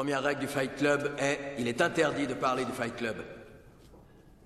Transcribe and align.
première 0.00 0.22
règle 0.22 0.40
du 0.40 0.46
Fight 0.46 0.76
Club 0.76 1.14
est 1.18 1.56
il 1.58 1.68
est 1.68 1.82
interdit 1.82 2.26
de 2.26 2.32
parler 2.32 2.64
du 2.64 2.72
Fight 2.72 2.96
Club. 2.96 3.22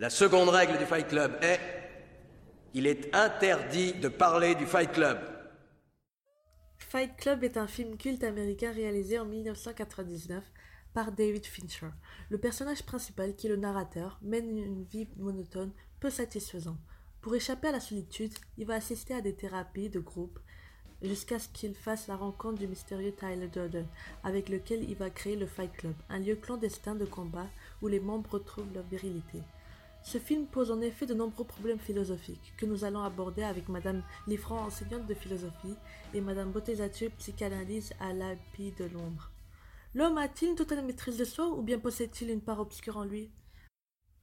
La 0.01 0.11
seconde 0.11 0.49
règle 0.49 0.79
du 0.79 0.85
Fight 0.85 1.07
Club 1.07 1.39
est 1.43 1.61
il 2.75 2.89
est 2.89 3.15
interdit 3.15 3.93
de 3.93 4.09
parler 4.09 4.57
du 4.57 4.67
Fight 4.67 4.91
Club. 4.91 5.17
Fight 6.79 7.17
Club 7.17 7.45
est 7.45 7.57
un 7.57 7.69
film 7.69 7.97
culte 7.97 8.25
américain 8.25 8.73
réalisé 8.73 9.21
en 9.21 9.27
1999 9.27 10.43
par 10.93 11.13
David 11.13 11.47
Fincher. 11.47 11.91
Le 12.31 12.39
personnage 12.39 12.83
principal, 12.83 13.37
qui 13.37 13.47
est 13.47 13.51
le 13.51 13.55
narrateur, 13.55 14.19
mène 14.23 14.59
une 14.59 14.83
vie 14.83 15.07
monotone 15.19 15.73
peu 16.01 16.11
satisfaisante. 16.11 16.81
Pour 17.21 17.37
échapper 17.37 17.69
à 17.69 17.73
la 17.73 17.79
solitude, 17.79 18.35
il 18.59 18.67
va 18.67 18.75
assister 18.75 19.15
à 19.15 19.21
des 19.21 19.37
thérapies 19.37 19.89
de 19.89 20.01
groupe 20.01 20.41
jusqu'à 21.05 21.39
ce 21.39 21.49
qu'il 21.49 21.75
fasse 21.75 22.09
la 22.09 22.17
rencontre 22.17 22.59
du 22.59 22.67
mystérieux 22.67 23.13
Tyler 23.13 23.49
Durden, 23.49 23.87
avec 24.23 24.49
lequel 24.49 24.89
il 24.89 24.97
va 24.97 25.11
créer 25.11 25.37
le 25.37 25.47
Fight 25.47 25.73
Club, 25.73 25.95
un 26.09 26.19
lieu 26.19 26.35
clandestin 26.35 26.95
de 26.95 27.05
combat 27.05 27.47
où 27.83 27.89
les 27.89 28.01
membres 28.01 28.31
retrouvent 28.33 28.73
leur 28.75 28.85
virilité. 28.85 29.41
Ce 30.03 30.19
film 30.19 30.47
pose 30.47 30.71
en 30.71 30.83
effet 30.83 31.07
de 31.07 31.15
nombreux 31.15 31.45
problèmes 31.45 31.79
philosophiques 31.79 32.53
que 32.59 32.67
nous 32.67 32.85
allons 32.85 33.03
aborder 33.03 33.43
avec 33.43 33.69
Madame 33.69 34.03
Liffrand, 34.27 34.67
enseignante 34.67 35.07
de 35.07 35.15
philosophie, 35.15 35.77
et 36.13 36.21
Madame 36.21 36.53
Bottezatieu, 36.53 37.11
psychanalyse 37.19 37.93
à 38.01 38.13
l'API 38.13 38.73
de 38.79 38.85
Londres. 38.85 39.31
L'homme 39.95 40.19
a-t-il 40.19 40.51
une 40.51 40.57
totale 40.57 40.85
maîtrise 40.85 41.17
de 41.17 41.25
soi 41.25 41.49
ou 41.49 41.63
bien 41.63 41.79
possède-t-il 41.79 42.31
une 42.31 42.41
part 42.41 42.61
obscure 42.61 42.97
en 42.97 43.05
lui? 43.05 43.31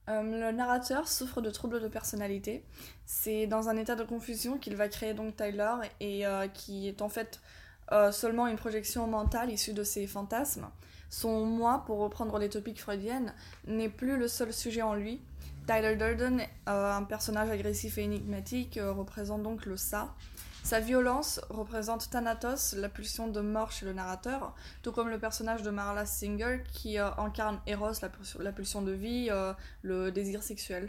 Euh, 0.08 0.22
le 0.22 0.56
narrateur 0.56 1.06
souffre 1.06 1.40
de 1.40 1.50
troubles 1.50 1.80
de 1.80 1.88
personnalité. 1.88 2.64
C'est 3.06 3.46
dans 3.46 3.68
un 3.68 3.76
état 3.76 3.94
de 3.94 4.02
confusion 4.02 4.58
qu'il 4.58 4.74
va 4.76 4.88
créer 4.88 5.14
donc 5.14 5.36
Tyler 5.36 5.74
et 6.00 6.26
euh, 6.26 6.48
qui 6.48 6.88
est 6.88 7.02
en 7.02 7.08
fait 7.08 7.40
euh, 7.92 8.10
seulement 8.10 8.46
une 8.48 8.56
projection 8.56 9.06
mentale 9.06 9.50
issue 9.50 9.72
de 9.72 9.84
ses 9.84 10.06
fantasmes. 10.06 10.68
Son 11.08 11.44
moi, 11.44 11.84
pour 11.86 11.98
reprendre 11.98 12.38
les 12.38 12.48
topiques 12.48 12.80
freudiennes, 12.80 13.34
n'est 13.66 13.90
plus 13.90 14.16
le 14.16 14.28
seul 14.28 14.52
sujet 14.52 14.82
en 14.82 14.94
lui. 14.94 15.20
Tyler 15.66 15.94
Durden, 15.94 16.42
un 16.66 17.02
personnage 17.04 17.50
agressif 17.50 17.98
et 17.98 18.02
énigmatique, 18.02 18.80
représente 18.82 19.42
donc 19.42 19.66
le 19.66 19.76
ça. 19.76 20.14
Sa 20.62 20.78
violence 20.78 21.40
représente 21.50 22.08
Thanatos, 22.08 22.74
la 22.74 22.88
pulsion 22.88 23.26
de 23.26 23.40
mort 23.40 23.72
chez 23.72 23.84
le 23.84 23.92
narrateur, 23.92 24.54
tout 24.82 24.92
comme 24.92 25.08
le 25.08 25.18
personnage 25.18 25.62
de 25.62 25.70
Marla 25.70 26.06
Singer 26.06 26.62
qui 26.72 26.98
euh, 26.98 27.10
incarne 27.18 27.60
Eros, 27.66 28.00
la 28.38 28.52
pulsion, 28.52 28.80
de 28.80 28.92
vie, 28.92 29.26
euh, 29.30 29.52
le 29.82 30.12
désir 30.12 30.42
sexuel. 30.42 30.88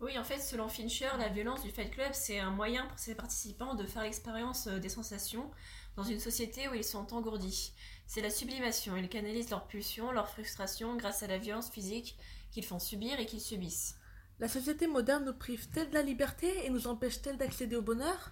Oui, 0.00 0.16
en 0.18 0.24
fait, 0.24 0.38
selon 0.38 0.68
Fincher, 0.68 1.08
la 1.18 1.28
violence 1.28 1.62
du 1.62 1.70
Fight 1.70 1.90
Club, 1.90 2.10
c'est 2.12 2.38
un 2.38 2.50
moyen 2.50 2.86
pour 2.86 2.98
ses 2.98 3.16
participants 3.16 3.74
de 3.74 3.84
faire 3.84 4.02
l'expérience 4.02 4.68
euh, 4.68 4.78
des 4.78 4.88
sensations 4.88 5.50
dans 5.96 6.04
une 6.04 6.20
société 6.20 6.68
où 6.68 6.74
ils 6.74 6.84
sont 6.84 7.12
engourdis. 7.12 7.72
C'est 8.06 8.20
la 8.20 8.30
sublimation, 8.30 8.96
ils 8.96 9.08
canalisent 9.08 9.50
leurs 9.50 9.66
pulsions, 9.66 10.12
leurs 10.12 10.28
frustrations 10.28 10.96
grâce 10.96 11.24
à 11.24 11.26
la 11.26 11.38
violence 11.38 11.70
physique 11.70 12.16
qu'ils 12.52 12.64
font 12.64 12.78
subir 12.78 13.18
et 13.18 13.26
qu'ils 13.26 13.40
subissent. 13.40 13.96
La 14.38 14.48
société 14.48 14.86
moderne 14.86 15.24
nous 15.24 15.34
prive-t-elle 15.34 15.88
de 15.88 15.94
la 15.94 16.02
liberté 16.02 16.64
et 16.64 16.70
nous 16.70 16.86
empêche-t-elle 16.86 17.36
d'accéder 17.36 17.74
au 17.74 17.82
bonheur? 17.82 18.30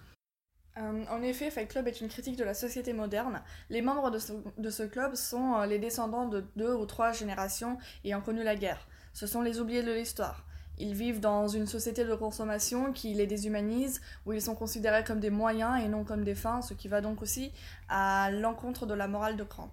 Euh, 0.77 1.05
en 1.09 1.21
effet, 1.21 1.49
Fight 1.51 1.69
Club 1.69 1.87
est 1.87 2.01
une 2.01 2.09
critique 2.09 2.35
de 2.35 2.43
la 2.43 2.53
société 2.53 2.91
moderne. 2.91 3.41
Les 3.69 3.81
membres 3.81 4.11
de 4.11 4.69
ce, 4.69 4.83
club 4.83 5.15
sont 5.15 5.55
euh, 5.55 5.65
les 5.65 5.79
descendants 5.79 6.27
de 6.27 6.43
deux 6.57 6.73
ou 6.73 6.85
trois 6.85 7.13
générations 7.13 7.77
ayant 8.03 8.21
connu 8.21 8.43
la 8.43 8.55
guerre. 8.55 8.85
Ce 9.13 9.25
sont 9.25 9.41
les 9.41 9.61
oubliés 9.61 9.83
de 9.83 9.93
l'histoire. 9.93 10.43
Ils 10.77 10.93
vivent 10.93 11.21
dans 11.21 11.47
une 11.47 11.67
société 11.67 12.03
de 12.03 12.13
consommation 12.15 12.91
qui 12.91 13.13
les 13.13 13.25
déshumanise, 13.25 14.01
où 14.25 14.33
ils 14.33 14.41
sont 14.41 14.55
considérés 14.55 15.05
comme 15.05 15.21
des 15.21 15.29
moyens 15.29 15.81
et 15.81 15.87
non 15.87 16.03
comme 16.03 16.25
des 16.25 16.35
fins, 16.35 16.61
ce 16.61 16.73
qui 16.73 16.89
va 16.89 16.99
donc 16.99 17.21
aussi 17.21 17.53
à 17.87 18.29
l'encontre 18.31 18.85
de 18.85 18.93
la 18.93 19.07
morale 19.07 19.37
de 19.37 19.45
Kant. 19.45 19.71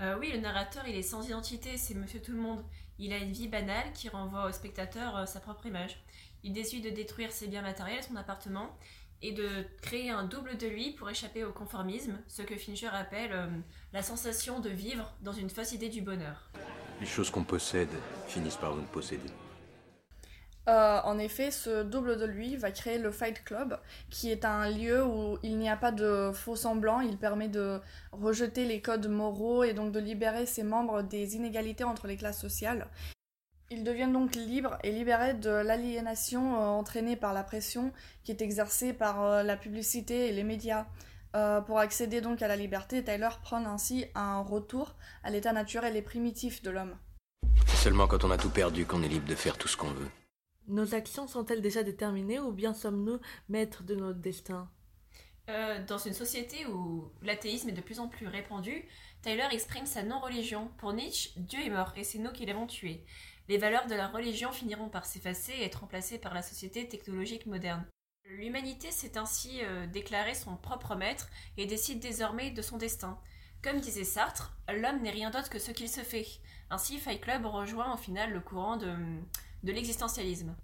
Euh, 0.00 0.18
oui, 0.20 0.30
le 0.32 0.40
narrateur, 0.40 0.86
il 0.86 0.96
est 0.96 1.02
sans 1.02 1.26
identité, 1.26 1.78
c'est 1.78 1.94
Monsieur 1.94 2.20
Tout 2.20 2.32
le 2.32 2.38
Monde. 2.38 2.62
Il 2.98 3.14
a 3.14 3.16
une 3.16 3.32
vie 3.32 3.48
banale 3.48 3.92
qui 3.94 4.10
renvoie 4.10 4.46
au 4.46 4.52
spectateur 4.52 5.26
sa 5.26 5.40
propre 5.40 5.64
image. 5.64 6.02
Il 6.42 6.52
décide 6.52 6.84
de 6.84 6.90
détruire 6.90 7.32
ses 7.32 7.48
biens 7.48 7.62
matériels, 7.62 8.02
son 8.02 8.16
appartement, 8.16 8.70
et 9.22 9.32
de 9.32 9.48
créer 9.82 10.10
un 10.10 10.24
double 10.24 10.56
de 10.56 10.66
lui 10.66 10.92
pour 10.92 11.10
échapper 11.10 11.44
au 11.44 11.52
conformisme, 11.52 12.18
ce 12.28 12.42
que 12.42 12.56
Fincher 12.56 12.88
appelle 12.92 13.32
euh, 13.32 13.46
la 13.92 14.02
sensation 14.02 14.60
de 14.60 14.70
vivre 14.70 15.12
dans 15.22 15.32
une 15.32 15.50
fausse 15.50 15.72
idée 15.72 15.88
du 15.88 16.00
bonheur. 16.00 16.50
Les 17.00 17.06
choses 17.06 17.30
qu'on 17.30 17.44
possède 17.44 17.90
finissent 18.26 18.56
par 18.56 18.74
nous 18.74 18.82
posséder. 18.84 19.30
Euh, 20.68 21.00
en 21.04 21.18
effet, 21.18 21.50
ce 21.50 21.82
double 21.82 22.18
de 22.18 22.26
lui 22.26 22.56
va 22.56 22.70
créer 22.70 22.98
le 22.98 23.10
Fight 23.10 23.42
Club, 23.44 23.78
qui 24.10 24.30
est 24.30 24.44
un 24.44 24.70
lieu 24.70 25.04
où 25.04 25.38
il 25.42 25.58
n'y 25.58 25.68
a 25.68 25.76
pas 25.76 25.90
de 25.90 26.30
faux 26.32 26.54
semblants, 26.54 27.00
il 27.00 27.16
permet 27.16 27.48
de 27.48 27.80
rejeter 28.12 28.66
les 28.66 28.80
codes 28.80 29.08
moraux 29.08 29.64
et 29.64 29.72
donc 29.72 29.90
de 29.90 29.98
libérer 29.98 30.46
ses 30.46 30.62
membres 30.62 31.02
des 31.02 31.34
inégalités 31.34 31.84
entre 31.84 32.06
les 32.06 32.16
classes 32.16 32.40
sociales. 32.40 32.86
Ils 33.72 33.84
deviennent 33.84 34.12
donc 34.12 34.34
libres 34.34 34.78
et 34.82 34.90
libérés 34.90 35.34
de 35.34 35.48
l'aliénation 35.48 36.56
euh, 36.56 36.66
entraînée 36.66 37.14
par 37.14 37.32
la 37.32 37.44
pression 37.44 37.92
qui 38.24 38.32
est 38.32 38.42
exercée 38.42 38.92
par 38.92 39.22
euh, 39.22 39.42
la 39.44 39.56
publicité 39.56 40.26
et 40.26 40.32
les 40.32 40.42
médias. 40.42 40.88
Euh, 41.36 41.60
pour 41.60 41.78
accéder 41.78 42.20
donc 42.20 42.42
à 42.42 42.48
la 42.48 42.56
liberté, 42.56 43.04
Tyler 43.04 43.28
prend 43.44 43.64
ainsi 43.64 44.06
un 44.16 44.40
retour 44.40 44.96
à 45.22 45.30
l'état 45.30 45.52
naturel 45.52 45.94
et 45.94 46.02
primitif 46.02 46.62
de 46.62 46.70
l'homme. 46.70 46.96
C'est 47.66 47.76
seulement 47.76 48.08
quand 48.08 48.24
on 48.24 48.32
a 48.32 48.38
tout 48.38 48.50
perdu 48.50 48.86
qu'on 48.86 49.04
est 49.04 49.08
libre 49.08 49.28
de 49.28 49.36
faire 49.36 49.56
tout 49.56 49.68
ce 49.68 49.76
qu'on 49.76 49.92
veut. 49.92 50.10
Nos 50.66 50.96
actions 50.96 51.28
sont-elles 51.28 51.62
déjà 51.62 51.84
déterminées 51.84 52.40
ou 52.40 52.50
bien 52.50 52.74
sommes-nous 52.74 53.20
maîtres 53.48 53.84
de 53.84 53.94
notre 53.94 54.18
destin? 54.18 54.68
Dans 55.88 55.98
une 55.98 56.14
société 56.14 56.64
où 56.66 57.10
l'athéisme 57.22 57.70
est 57.70 57.72
de 57.72 57.80
plus 57.80 57.98
en 57.98 58.06
plus 58.06 58.28
répandu, 58.28 58.84
Tyler 59.22 59.48
exprime 59.50 59.84
sa 59.84 60.04
non-religion. 60.04 60.70
Pour 60.78 60.92
Nietzsche, 60.92 61.30
Dieu 61.36 61.58
est 61.60 61.70
mort 61.70 61.92
et 61.96 62.04
c'est 62.04 62.18
nous 62.18 62.30
qui 62.30 62.46
l'avons 62.46 62.68
tué 62.68 63.04
les 63.50 63.58
valeurs 63.58 63.88
de 63.88 63.96
la 63.96 64.06
religion 64.06 64.52
finiront 64.52 64.88
par 64.88 65.04
s'effacer 65.04 65.52
et 65.52 65.64
être 65.64 65.80
remplacées 65.80 66.18
par 66.18 66.34
la 66.34 66.40
société 66.40 66.86
technologique 66.86 67.46
moderne. 67.46 67.84
L'humanité 68.24 68.92
s'est 68.92 69.18
ainsi 69.18 69.58
euh, 69.64 69.88
déclarée 69.88 70.36
son 70.36 70.54
propre 70.54 70.94
maître 70.94 71.28
et 71.56 71.66
décide 71.66 71.98
désormais 71.98 72.52
de 72.52 72.62
son 72.62 72.76
destin. 72.76 73.18
Comme 73.60 73.80
disait 73.80 74.04
Sartre, 74.04 74.56
l'homme 74.72 75.02
n'est 75.02 75.10
rien 75.10 75.30
d'autre 75.30 75.50
que 75.50 75.58
ce 75.58 75.72
qu'il 75.72 75.88
se 75.88 76.02
fait. 76.02 76.28
Ainsi, 76.70 76.98
Fight 76.98 77.20
Club 77.20 77.44
rejoint 77.44 77.92
au 77.92 77.96
final 77.96 78.32
le 78.32 78.38
courant 78.38 78.76
de, 78.76 78.94
de 79.64 79.72
l'existentialisme. 79.72 80.54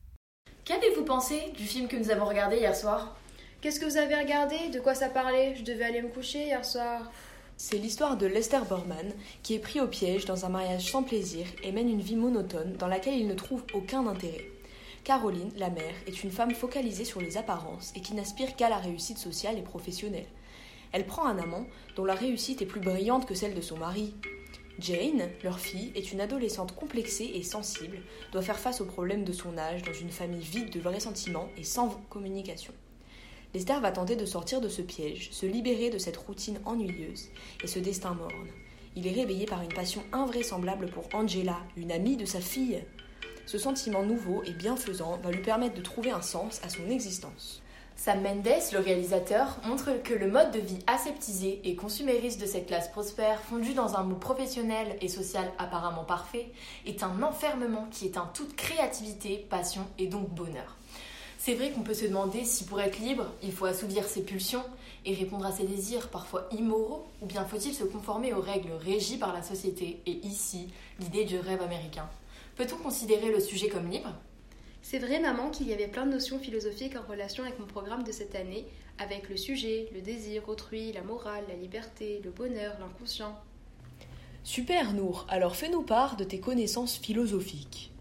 Qu'avez-vous 0.65 1.05
pensé 1.05 1.51
du 1.57 1.67
film 1.67 1.89
que 1.89 1.97
nous 1.97 2.11
avons 2.13 2.27
regardé 2.27 2.59
hier 2.59 2.77
soir? 2.77 3.17
Qu'est-ce 3.61 3.81
que 3.81 3.87
vous 3.87 3.97
avez 3.97 4.15
regardé? 4.15 4.69
De 4.69 4.79
quoi 4.79 4.95
ça 4.95 5.09
parlait? 5.09 5.57
Je 5.57 5.65
devais 5.65 5.87
aller 5.87 6.03
me 6.03 6.09
coucher 6.09 6.45
hier 6.45 6.65
soir. 6.65 7.11
C'est 7.59 7.79
l'histoire 7.79 8.19
de 8.19 8.27
Lester 8.27 8.61
Borman 8.69 9.15
qui 9.43 9.55
est 9.55 9.59
pris 9.59 9.81
au 9.81 9.87
piège 9.87 10.27
dans 10.27 10.45
un 10.45 10.51
mariage 10.51 10.91
sans 10.91 11.03
plaisir 11.03 11.47
et 11.63 11.73
mène 11.73 11.89
une 11.89 12.03
vie 12.03 12.15
monotone 12.15 12.75
dans 12.75 12.87
laquelle 12.87 13.19
il 13.19 13.27
ne 13.27 13.35
trouve 13.35 13.65
aucun 13.73 14.07
intérêt. 14.07 14.51
Caroline, 15.05 15.51
la 15.57 15.71
mère, 15.71 15.95
est 16.07 16.23
une 16.23 16.31
femme 16.31 16.55
focalisée 16.55 17.07
sur 17.07 17.23
les 17.23 17.39
apparences 17.39 17.93
et 17.97 18.03
qui 18.03 18.13
n'aspire 18.13 18.57
qu'à 18.57 18.69
la 18.69 18.77
réussite 18.77 19.17
sociale 19.17 19.59
et 19.59 19.63
professionnelle. 19.63 20.27
Elle 20.93 21.07
prend 21.07 21.25
un 21.25 21.39
amant 21.39 21.65
dont 21.97 22.05
la 22.05 22.15
réussite 22.15 22.61
est 22.61 22.67
plus 22.67 22.81
brillante 22.81 23.25
que 23.25 23.35
celle 23.35 23.55
de 23.55 23.63
son 23.63 23.79
mari. 23.79 24.15
Jane, 24.79 25.31
leur 25.43 25.59
fille, 25.59 25.93
est 25.95 26.13
une 26.13 26.21
adolescente 26.21 26.75
complexée 26.77 27.31
et 27.35 27.43
sensible, 27.43 28.03
doit 28.33 28.43
faire 28.43 28.59
face 28.59 28.83
aux 28.83 28.87
problèmes 28.87 29.25
de 29.25 29.33
son 29.33 29.57
âge 29.57 29.83
dans 29.83 29.95
une 29.95 30.11
famille 30.11 30.45
vide 30.45 30.71
de 30.71 30.81
vrais 30.81 31.01
sentiments 31.01 31.49
et 31.57 31.65
sans 31.65 31.89
communication. 32.11 32.75
Lester 33.57 33.81
va 33.81 33.91
tenter 33.91 34.17
de 34.17 34.27
sortir 34.27 34.61
de 34.61 34.69
ce 34.69 34.83
piège, 34.83 35.31
se 35.33 35.47
libérer 35.47 35.89
de 35.89 35.97
cette 35.97 36.19
routine 36.19 36.61
ennuyeuse 36.67 37.31
et 37.65 37.67
ce 37.67 37.79
destin 37.79 38.13
morne. 38.13 38.51
Il 38.97 39.07
est 39.07 39.13
réveillé 39.13 39.47
par 39.47 39.63
une 39.63 39.73
passion 39.73 40.03
invraisemblable 40.13 40.91
pour 40.91 41.09
Angela, 41.15 41.57
une 41.75 41.91
amie 41.91 42.19
de 42.19 42.27
sa 42.27 42.43
fille. 42.43 42.85
Ce 43.47 43.57
sentiment 43.57 44.03
nouveau 44.03 44.43
et 44.45 44.53
bienfaisant 44.53 45.17
va 45.23 45.31
lui 45.31 45.41
permettre 45.41 45.75
de 45.75 45.81
trouver 45.81 46.11
un 46.11 46.21
sens 46.21 46.61
à 46.65 46.69
son 46.69 46.91
existence. 46.91 47.63
Sam 47.97 48.21
Mendes, 48.21 48.73
le 48.75 48.79
réalisateur, 48.79 49.59
montre 49.65 50.03
que 50.03 50.13
le 50.13 50.31
mode 50.31 50.51
de 50.51 50.61
vie 50.61 50.81
aseptisé 50.87 51.63
et 51.65 51.77
consumériste 51.77 52.39
de 52.39 52.45
cette 52.45 52.67
classe 52.67 52.91
prospère, 52.91 53.41
fondue 53.41 53.73
dans 53.73 53.97
un 53.97 54.03
mot 54.03 54.17
professionnel 54.17 54.99
et 55.01 55.09
social 55.09 55.51
apparemment 55.57 56.05
parfait, 56.05 56.53
est 56.85 57.03
un 57.03 57.23
enfermement 57.23 57.87
qui 57.91 58.09
éteint 58.09 58.31
toute 58.35 58.55
créativité, 58.55 59.47
passion 59.49 59.87
et 59.99 60.09
donc 60.09 60.29
bonheur. 60.29 60.77
C'est 61.47 61.55
vrai 61.55 61.71
qu'on 61.71 61.83
peut 61.83 61.95
se 61.95 62.07
demander 62.07 62.45
si 62.45 62.65
pour 62.65 62.81
être 62.81 62.99
libre, 62.99 63.33
il 63.41 63.53
faut 63.53 63.67
assouvir 63.67 64.09
ses 64.09 64.25
pulsions 64.25 64.65
et 65.05 65.15
répondre 65.15 65.47
à 65.47 65.53
ses 65.53 65.63
désirs 65.63 66.09
parfois 66.09 66.49
immoraux, 66.51 67.07
ou 67.23 67.27
bien 67.27 67.45
faut-il 67.45 67.73
se 67.73 67.85
conformer 67.85 68.35
aux 68.35 68.41
règles 68.41 68.73
régies 68.73 69.17
par 69.17 69.33
la 69.33 69.43
société 69.43 70.01
et 70.07 70.27
ici, 70.27 70.67
l'idée 70.99 71.25
du 71.25 71.39
rêve 71.39 71.63
américain. 71.63 72.09
Peut-on 72.57 72.79
considérer 72.79 73.31
le 73.31 73.39
sujet 73.39 73.69
comme 73.69 73.89
libre? 73.89 74.13
C'est 74.83 74.99
vrai, 74.99 75.21
maman, 75.21 75.51
qu'il 75.51 75.69
y 75.69 75.73
avait 75.73 75.87
plein 75.87 76.05
de 76.07 76.11
notions 76.11 76.41
philosophiques 76.41 76.97
en 76.97 77.09
relation 77.09 77.45
avec 77.45 77.61
mon 77.61 77.67
programme 77.67 78.03
de 78.03 78.11
cette 78.11 78.35
année, 78.35 78.67
avec 78.99 79.29
le 79.29 79.37
sujet, 79.37 79.89
le 79.95 80.01
désir 80.01 80.49
autrui, 80.49 80.93
la 80.95 81.03
morale, 81.03 81.45
la 81.47 81.55
liberté, 81.55 82.21
le 82.25 82.33
bonheur, 82.33 82.77
l'inconscient. 82.81 83.39
Super, 84.43 84.95
Nour, 84.95 85.25
alors 85.29 85.55
fais-nous 85.55 85.83
part 85.83 86.17
de 86.17 86.25
tes 86.25 86.41
connaissances 86.41 86.99
philosophiques. 86.99 87.93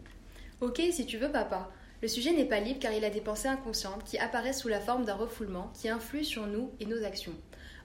Ok, 0.62 0.82
si 0.92 1.06
tu 1.06 1.20
veux, 1.20 1.32
papa. 1.32 1.70
Le 2.02 2.08
sujet 2.08 2.34
n'est 2.34 2.46
pas 2.46 2.60
libre 2.60 2.80
car 2.80 2.94
il 2.94 3.06
a 3.06 3.10
des 3.10 3.22
pensées 3.22 3.48
inconscientes 3.48 4.04
qui 4.04 4.18
apparaissent 4.18 4.60
sous 4.60 4.68
la 4.68 4.82
forme 4.82 5.06
d'un 5.06 5.16
refoulement 5.16 5.72
qui 5.74 5.90
influe 5.90 6.24
sur 6.24 6.46
nous 6.46 6.72
et 6.80 6.86
nos 6.86 7.04
actions. 7.04 7.34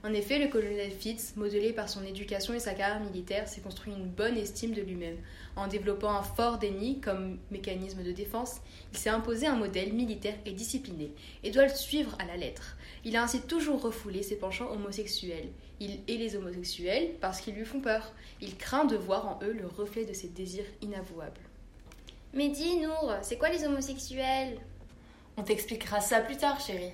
En 0.02 0.14
effet, 0.14 0.38
le 0.38 0.48
colonel 0.48 0.90
Fitz, 0.90 1.34
modelé 1.36 1.74
par 1.74 1.90
son 1.90 2.02
éducation 2.04 2.54
et 2.54 2.58
sa 2.58 2.72
carrière 2.72 3.04
militaire, 3.04 3.46
s'est 3.46 3.60
construit 3.60 3.92
une 3.92 4.08
bonne 4.08 4.38
estime 4.38 4.72
de 4.72 4.80
lui-même. 4.80 5.18
En 5.56 5.66
développant 5.66 6.10
un 6.10 6.22
fort 6.22 6.58
déni 6.58 7.00
comme 7.00 7.38
mécanisme 7.50 8.02
de 8.02 8.10
défense, 8.10 8.60
il 8.92 8.98
s'est 8.98 9.10
imposé 9.10 9.46
un 9.46 9.56
modèle 9.56 9.92
militaire 9.92 10.36
et 10.46 10.52
discipliné, 10.52 11.12
et 11.44 11.50
doit 11.50 11.66
le 11.66 11.74
suivre 11.74 12.16
à 12.18 12.24
la 12.24 12.38
lettre. 12.38 12.78
Il 13.04 13.14
a 13.14 13.22
ainsi 13.22 13.42
toujours 13.42 13.82
refoulé 13.82 14.22
ses 14.22 14.36
penchants 14.36 14.72
homosexuels. 14.72 15.50
Il 15.80 16.00
hait 16.08 16.16
les 16.16 16.34
homosexuels 16.34 17.10
parce 17.20 17.42
qu'ils 17.42 17.54
lui 17.54 17.66
font 17.66 17.80
peur. 17.80 18.14
Il 18.40 18.56
craint 18.56 18.86
de 18.86 18.96
voir 18.96 19.28
en 19.28 19.38
eux 19.44 19.52
le 19.52 19.66
reflet 19.66 20.06
de 20.06 20.14
ses 20.14 20.28
désirs 20.28 20.64
inavouables. 20.80 21.49
Mais 22.32 22.48
dis, 22.48 22.76
Nour, 22.76 23.14
c'est 23.22 23.38
quoi 23.38 23.48
les 23.48 23.64
homosexuels? 23.64 24.60
On 25.36 25.42
t'expliquera 25.42 26.00
ça 26.00 26.20
plus 26.20 26.36
tard, 26.36 26.60
chérie. 26.60 26.92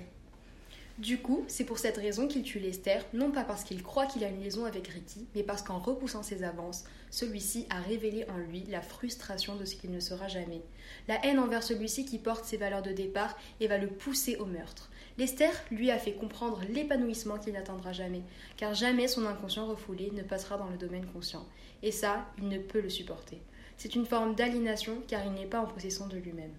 Du 0.97 1.19
coup, 1.19 1.45
c'est 1.47 1.63
pour 1.63 1.77
cette 1.77 1.97
raison 1.97 2.27
qu'il 2.27 2.41
tue 2.41 2.57
Lester, 2.57 2.97
non 3.13 3.29
pas 3.29 3.43
parce 3.43 3.63
qu'il 3.63 3.83
croit 3.83 4.07
qu'il 4.07 4.23
a 4.23 4.29
une 4.29 4.41
liaison 4.41 4.65
avec 4.65 4.87
Ricky, 4.87 5.27
mais 5.35 5.43
parce 5.43 5.61
qu'en 5.61 5.77
repoussant 5.77 6.23
ses 6.23 6.43
avances, 6.43 6.85
celui-ci 7.11 7.67
a 7.69 7.79
révélé 7.81 8.25
en 8.29 8.37
lui 8.37 8.63
la 8.63 8.81
frustration 8.81 9.55
de 9.55 9.63
ce 9.63 9.75
qu'il 9.75 9.91
ne 9.91 9.99
sera 9.99 10.27
jamais, 10.27 10.63
la 11.07 11.23
haine 11.23 11.37
envers 11.37 11.61
celui-ci 11.61 12.03
qui 12.03 12.17
porte 12.17 12.45
ses 12.45 12.57
valeurs 12.57 12.81
de 12.81 12.91
départ 12.91 13.37
et 13.59 13.67
va 13.67 13.77
le 13.77 13.89
pousser 13.89 14.37
au 14.37 14.45
meurtre. 14.45 14.89
Lester 15.19 15.51
lui 15.69 15.91
a 15.91 15.99
fait 15.99 16.13
comprendre 16.13 16.61
l'épanouissement 16.67 17.37
qu'il 17.37 17.53
n'atteindra 17.53 17.93
jamais, 17.93 18.23
car 18.55 18.73
jamais 18.73 19.07
son 19.07 19.27
inconscient 19.27 19.67
refoulé 19.67 20.09
ne 20.15 20.23
passera 20.23 20.57
dans 20.57 20.69
le 20.69 20.77
domaine 20.77 21.05
conscient, 21.05 21.45
et 21.83 21.91
ça, 21.91 22.25
il 22.39 22.47
ne 22.47 22.57
peut 22.57 22.81
le 22.81 22.89
supporter. 22.89 23.39
C'est 23.77 23.93
une 23.93 24.07
forme 24.07 24.33
d'aliénation 24.33 24.93
car 25.07 25.23
il 25.25 25.33
n'est 25.33 25.45
pas 25.45 25.61
en 25.61 25.67
possession 25.67 26.07
de 26.07 26.17
lui-même. 26.17 26.53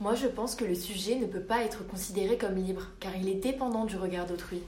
Moi, 0.00 0.16
je 0.16 0.26
pense 0.26 0.56
que 0.56 0.64
le 0.64 0.74
sujet 0.74 1.14
ne 1.14 1.26
peut 1.26 1.42
pas 1.42 1.62
être 1.62 1.86
considéré 1.86 2.36
comme 2.36 2.56
libre, 2.56 2.88
car 2.98 3.16
il 3.16 3.28
est 3.28 3.34
dépendant 3.34 3.84
du 3.84 3.96
regard 3.96 4.26
d'autrui. 4.26 4.60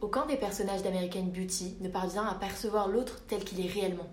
Aucun 0.00 0.26
des 0.26 0.36
personnages 0.36 0.82
d'American 0.82 1.24
Beauty 1.24 1.74
ne 1.80 1.88
parvient 1.88 2.24
à 2.24 2.34
percevoir 2.34 2.86
l'autre 2.86 3.20
tel 3.26 3.42
qu'il 3.42 3.64
est 3.66 3.68
réellement. 3.68 4.08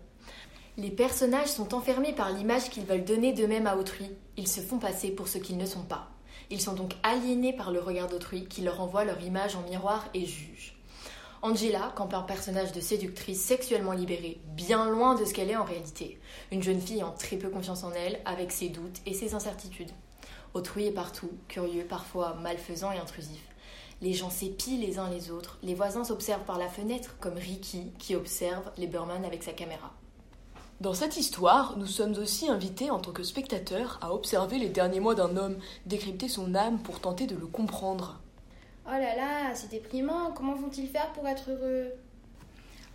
Les 0.77 0.89
personnages 0.89 1.49
sont 1.49 1.75
enfermés 1.75 2.13
par 2.13 2.31
l'image 2.31 2.71
qu'ils 2.71 2.85
veulent 2.85 3.05
donner 3.05 3.33
d'eux-mêmes 3.33 3.67
à 3.67 3.77
autrui. 3.77 4.09
Ils 4.37 4.47
se 4.47 4.61
font 4.61 4.79
passer 4.79 5.11
pour 5.11 5.27
ce 5.27 5.37
qu'ils 5.37 5.57
ne 5.57 5.67
sont 5.67 5.83
pas. 5.83 6.09
Ils 6.49 6.61
sont 6.61 6.73
donc 6.73 6.95
aliénés 7.03 7.53
par 7.53 7.71
le 7.71 7.79
regard 7.79 8.07
d'autrui 8.07 8.45
qui 8.45 8.61
leur 8.61 8.81
envoie 8.81 9.05
leur 9.05 9.21
image 9.21 9.55
en 9.55 9.61
miroir 9.69 10.09
et 10.15 10.25
juge. 10.25 10.72
Angela 11.45 11.91
campe 11.93 12.13
un 12.13 12.21
personnage 12.21 12.71
de 12.71 12.79
séductrice 12.79 13.41
sexuellement 13.41 13.91
libérée, 13.91 14.39
bien 14.55 14.89
loin 14.89 15.13
de 15.13 15.25
ce 15.25 15.33
qu'elle 15.33 15.49
est 15.49 15.57
en 15.57 15.65
réalité. 15.65 16.17
Une 16.53 16.63
jeune 16.63 16.79
fille 16.79 17.03
en 17.03 17.11
très 17.11 17.35
peu 17.35 17.49
confiance 17.49 17.83
en 17.83 17.91
elle, 17.91 18.21
avec 18.23 18.53
ses 18.53 18.69
doutes 18.69 19.01
et 19.05 19.13
ses 19.13 19.35
incertitudes. 19.35 19.91
Autrui 20.53 20.85
est 20.85 20.93
partout, 20.93 21.31
curieux, 21.49 21.83
parfois 21.83 22.35
malfaisant 22.35 22.93
et 22.93 22.97
intrusif. 22.97 23.41
Les 24.01 24.13
gens 24.13 24.29
s'épient 24.29 24.77
les 24.77 24.99
uns 24.99 25.09
les 25.09 25.31
autres, 25.31 25.59
les 25.63 25.75
voisins 25.75 26.05
s'observent 26.05 26.45
par 26.45 26.57
la 26.57 26.69
fenêtre, 26.69 27.17
comme 27.19 27.37
Ricky 27.37 27.91
qui 27.99 28.15
observe 28.15 28.71
les 28.77 28.87
Burman 28.87 29.25
avec 29.25 29.43
sa 29.43 29.51
caméra. 29.51 29.91
Dans 30.79 30.93
cette 30.93 31.17
histoire, 31.17 31.75
nous 31.77 31.87
sommes 31.87 32.17
aussi 32.19 32.47
invités 32.47 32.89
en 32.89 32.99
tant 32.99 33.11
que 33.11 33.23
spectateurs 33.23 33.99
à 34.01 34.13
observer 34.13 34.59
les 34.59 34.69
derniers 34.69 35.01
mois 35.01 35.15
d'un 35.15 35.35
homme, 35.35 35.57
décrypter 35.87 36.29
son 36.29 36.55
âme 36.55 36.81
pour 36.81 37.01
tenter 37.01 37.27
de 37.27 37.35
le 37.35 37.47
comprendre. 37.47 38.22
Oh 38.85 38.91
là 38.91 39.15
là, 39.15 39.55
c'est 39.55 39.71
déprimant. 39.71 40.31
Comment 40.31 40.55
vont-ils 40.55 40.87
faire 40.87 41.11
pour 41.13 41.27
être 41.27 41.49
heureux? 41.51 41.91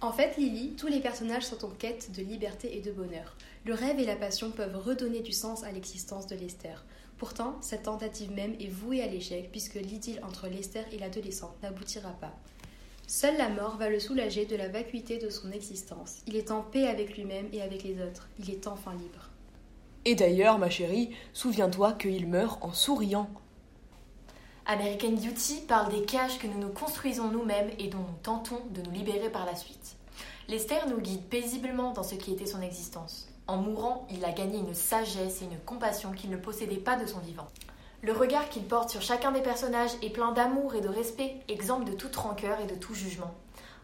En 0.01 0.13
fait, 0.13 0.37
Lily, 0.37 0.75
tous 0.77 0.87
les 0.87 1.01
personnages 1.01 1.47
sont 1.47 1.65
en 1.65 1.71
quête 1.71 2.13
de 2.13 2.23
liberté 2.23 2.77
et 2.77 2.81
de 2.81 2.93
bonheur. 2.93 3.35
Le 3.65 3.75
rêve 3.75 3.99
et 3.99 4.05
la 4.05 4.15
passion 4.15 4.51
peuvent 4.51 4.77
redonner 4.77 5.21
du 5.21 5.33
sens 5.33 5.65
à 5.65 5.73
l'existence 5.73 6.27
de 6.27 6.37
Lester. 6.37 6.75
Pourtant, 7.17 7.57
cette 7.63 7.85
tentative 7.85 8.31
même 8.31 8.55
est 8.61 8.71
vouée 8.71 9.03
à 9.03 9.07
l'échec 9.07 9.51
puisque 9.51 9.75
l'idylle 9.75 10.21
entre 10.23 10.47
Lester 10.47 10.85
et 10.93 10.99
l'adolescente 10.99 11.57
n'aboutira 11.63 12.11
pas. 12.13 12.33
Seule 13.09 13.39
la 13.39 13.49
mort 13.49 13.79
va 13.79 13.89
le 13.89 13.99
soulager 13.99 14.45
de 14.45 14.55
la 14.55 14.69
vacuité 14.69 15.19
de 15.19 15.31
son 15.31 15.51
existence. 15.51 16.19
Il 16.27 16.37
est 16.37 16.51
en 16.51 16.61
paix 16.61 16.87
avec 16.87 17.17
lui-même 17.17 17.49
et 17.53 17.63
avec 17.63 17.83
les 17.83 18.01
autres. 18.03 18.29
Il 18.39 18.51
est 18.51 18.67
enfin 18.67 18.93
libre. 18.93 19.31
Et 20.05 20.15
d'ailleurs, 20.15 20.59
ma 20.59 20.71
chérie, 20.71 21.11
souviens-toi 21.33 21.95
qu'il 21.95 22.29
meurt 22.29 22.63
en 22.63 22.73
souriant. 22.73 23.31
American 24.71 25.13
Beauty 25.13 25.63
parle 25.67 25.91
des 25.91 26.03
cages 26.03 26.39
que 26.39 26.47
nous 26.47 26.59
nous 26.59 26.69
construisons 26.69 27.31
nous-mêmes 27.31 27.71
et 27.79 27.89
dont 27.89 28.01
nous 28.01 28.19
tentons 28.23 28.61
de 28.69 28.83
nous 28.83 28.91
libérer 28.91 29.31
par 29.31 29.47
la 29.47 29.57
suite. 29.57 29.97
Lester 30.47 30.77
nous 30.91 31.01
guide 31.01 31.23
paisiblement 31.23 31.93
dans 31.93 32.03
ce 32.03 32.17
qui 32.17 32.35
était 32.35 32.45
son 32.45 32.61
existence. 32.61 33.31
En 33.47 33.57
mourant, 33.57 34.07
il 34.11 34.23
a 34.27 34.31
gagné 34.31 34.59
une 34.59 34.75
sagesse 34.75 35.41
et 35.41 35.47
une 35.47 35.59
compassion 35.61 36.13
qu'il 36.13 36.29
ne 36.29 36.37
possédait 36.37 36.77
pas 36.77 36.97
de 36.97 37.07
son 37.07 37.19
vivant. 37.21 37.49
Le 38.03 38.13
regard 38.13 38.51
qu'il 38.51 38.65
porte 38.65 38.91
sur 38.91 39.01
chacun 39.01 39.33
des 39.33 39.41
personnages 39.41 39.97
est 40.03 40.11
plein 40.11 40.33
d'amour 40.33 40.75
et 40.75 40.83
de 40.83 40.89
respect, 40.91 41.41
exempt 41.49 41.81
de 41.81 41.93
toute 41.93 42.17
rancœur 42.17 42.61
et 42.61 42.67
de 42.67 42.75
tout 42.75 42.93
jugement. 42.93 43.33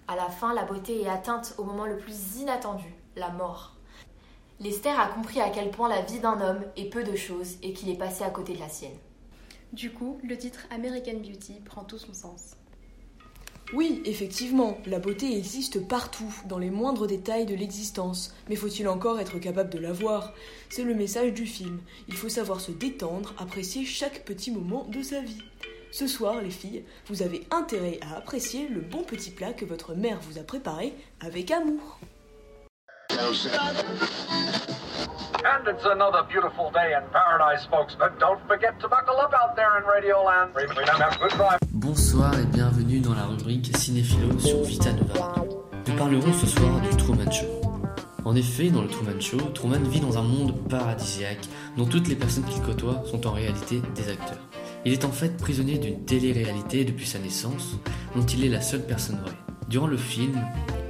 À 0.07 0.17
la 0.17 0.29
fin, 0.29 0.53
la 0.53 0.65
beauté 0.65 1.01
est 1.01 1.09
atteinte 1.09 1.55
au 1.57 1.65
moment 1.65 1.87
le 1.87 1.97
plus 1.97 2.41
inattendu, 2.41 2.95
la 3.17 3.31
mort. 3.31 3.73
Lester 4.61 4.91
a 4.91 5.07
compris 5.07 5.41
à 5.41 5.49
quel 5.49 5.71
point 5.71 5.89
la 5.89 6.03
vie 6.03 6.21
d'un 6.21 6.43
homme 6.43 6.63
est 6.77 6.91
peu 6.91 7.05
de 7.05 7.17
choses 7.17 7.55
et 7.63 7.73
qu'il 7.73 7.89
est 7.89 7.97
passé 7.97 8.23
à 8.23 8.29
côté 8.29 8.53
de 8.53 8.61
la 8.61 8.69
sienne. 8.69 8.99
Du 9.75 9.91
coup, 9.91 10.21
le 10.23 10.39
titre 10.39 10.61
American 10.71 11.19
Beauty 11.19 11.55
prend 11.65 11.83
tout 11.83 11.99
son 11.99 12.15
sens. 12.15 12.53
Oui, 13.73 14.03
effectivement, 14.05 14.79
la 14.87 15.01
beauté 15.01 15.37
existe 15.37 15.85
partout, 15.89 16.33
dans 16.47 16.59
les 16.59 16.71
moindres 16.71 17.09
détails 17.09 17.45
de 17.45 17.57
l'existence, 17.57 18.37
mais 18.49 18.55
faut-il 18.55 18.87
encore 18.87 19.19
être 19.19 19.41
capable 19.41 19.71
de 19.71 19.81
la 19.81 19.93
voir? 19.93 20.33
C'est 20.71 20.85
le 20.85 20.95
message 20.95 21.33
du 21.33 21.45
film. 21.45 21.81
Il 22.07 22.15
faut 22.15 22.29
savoir 22.29 22.61
se 22.61 22.71
détendre, 22.71 23.35
apprécier 23.37 23.85
chaque 23.85 24.25
petit 24.25 24.53
moment 24.53 24.87
de 24.91 25.03
sa 25.03 25.21
vie. 25.21 25.43
Ce 25.91 26.07
soir, 26.07 26.41
les 26.41 26.51
filles, 26.51 26.85
vous 27.09 27.23
avez 27.23 27.45
intérêt 27.51 27.99
à 28.01 28.17
apprécier 28.17 28.69
le 28.69 28.81
bon 28.81 29.03
petit 29.03 29.33
plat 29.33 29.53
que 29.53 29.65
votre 29.65 29.97
mère 29.97 30.21
vous 30.21 30.39
a 30.39 30.45
préparé 30.45 30.95
avec 31.19 31.51
amour. 31.51 31.99
And 35.47 35.69
it's 35.69 35.85
another 35.85 36.23
beautiful 36.27 36.71
day 36.71 36.95
in 36.97 37.03
paradise, 37.13 37.67
folks. 37.67 37.95
But 37.95 38.19
don't 38.19 38.41
forget 38.49 38.81
to 38.81 38.89
buckle 38.89 39.21
up 39.21 39.35
out 39.35 39.55
there 39.55 39.77
in 39.77 39.85
Radioland. 39.85 40.49
Bonsoir 41.71 42.33
et 42.41 42.47
bienvenue 42.47 43.01
dans 43.01 43.13
la 43.13 43.25
rubrique 43.25 43.77
Cinéphilo 43.77 44.39
sur 44.39 44.63
Vita 44.63 44.91
Nova. 44.93 45.35
Nous 45.87 45.97
parlerons 45.97 46.33
ce 46.33 46.47
soir 46.47 46.81
du 46.81 46.97
Truman 46.97 47.31
Show. 47.31 47.61
En 48.25 48.35
effet, 48.35 48.71
dans 48.71 48.81
le 48.81 48.89
Truman 48.89 49.21
Show, 49.21 49.37
Truman 49.53 49.83
vit 49.83 50.01
dans 50.01 50.17
un 50.17 50.23
monde 50.23 50.67
paradisiaque 50.71 51.47
dont 51.77 51.85
toutes 51.85 52.09
les 52.09 52.17
personnes 52.17 52.45
qu'il 52.45 52.63
côtoie 52.63 53.03
sont 53.05 53.27
en 53.27 53.33
réalité 53.33 53.83
des 53.95 54.11
acteurs. 54.11 54.41
Il 54.87 54.95
est 54.95 55.05
en 55.05 55.13
fait 55.13 55.37
prisonnier 55.37 55.77
d'une 55.77 56.07
télé-réalité 56.07 56.87
depuis 56.87 57.07
sa 57.07 57.19
naissance, 57.19 57.77
dont 58.17 58.25
il 58.25 58.47
est 58.47 58.49
la 58.49 58.63
seule 58.63 58.87
personne 58.87 59.21
vraie. 59.23 59.44
Durant 59.69 59.87
le 59.87 59.97
film, 59.97 60.39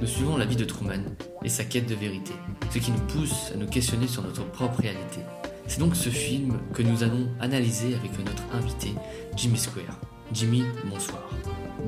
nous 0.01 0.07
suivons 0.07 0.37
la 0.37 0.45
vie 0.45 0.57
de 0.57 0.65
Truman 0.65 1.03
et 1.43 1.49
sa 1.49 1.63
quête 1.63 1.87
de 1.87 1.95
vérité, 1.95 2.33
ce 2.71 2.79
qui 2.79 2.91
nous 2.91 2.99
pousse 2.99 3.51
à 3.53 3.57
nous 3.57 3.67
questionner 3.67 4.07
sur 4.07 4.21
notre 4.21 4.45
propre 4.51 4.81
réalité. 4.81 5.21
C'est 5.67 5.79
donc 5.79 5.95
ce 5.95 6.09
film 6.09 6.59
que 6.73 6.83
nous 6.83 7.03
allons 7.03 7.29
analyser 7.39 7.95
avec 7.95 8.11
notre 8.19 8.43
invité, 8.53 8.93
Jimmy 9.35 9.57
Square. 9.57 9.99
Jimmy, 10.33 10.63
bonsoir. 10.85 11.23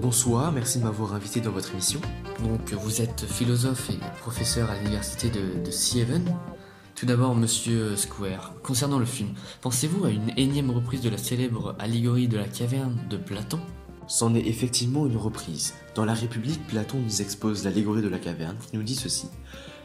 Bonsoir, 0.01 0.51
merci 0.51 0.79
de 0.79 0.85
m'avoir 0.85 1.13
invité 1.13 1.41
dans 1.41 1.51
votre 1.51 1.71
émission. 1.73 1.99
Donc 2.43 2.71
vous 2.73 3.01
êtes 3.01 3.25
philosophe 3.25 3.89
et 3.89 3.97
professeur 4.19 4.71
à 4.71 4.77
l'université 4.77 5.29
de, 5.29 5.63
de. 5.63 5.71
Tout 6.95 7.05
d'abord, 7.05 7.35
monsieur 7.35 7.95
Square, 7.95 8.53
concernant 8.63 8.97
le 8.97 9.05
film, 9.05 9.33
pensez-vous 9.61 10.05
à 10.05 10.09
une 10.09 10.31
énième 10.37 10.71
reprise 10.71 11.01
de 11.01 11.09
la 11.09 11.17
célèbre 11.17 11.75
allégorie 11.79 12.27
de 12.27 12.37
la 12.37 12.45
caverne 12.47 12.97
de 13.09 13.17
Platon? 13.17 13.59
C'en 14.09 14.33
est 14.35 14.47
effectivement 14.47 15.05
une 15.05 15.17
reprise. 15.17 15.73
Dans 15.93 16.05
La 16.05 16.13
République, 16.13 16.65
Platon 16.67 16.97
nous 16.97 17.21
expose 17.21 17.65
l'allégorie 17.65 18.01
de 18.01 18.07
la 18.07 18.19
caverne 18.19 18.55
qui 18.57 18.77
nous 18.77 18.83
dit 18.83 18.95
ceci. 18.95 19.27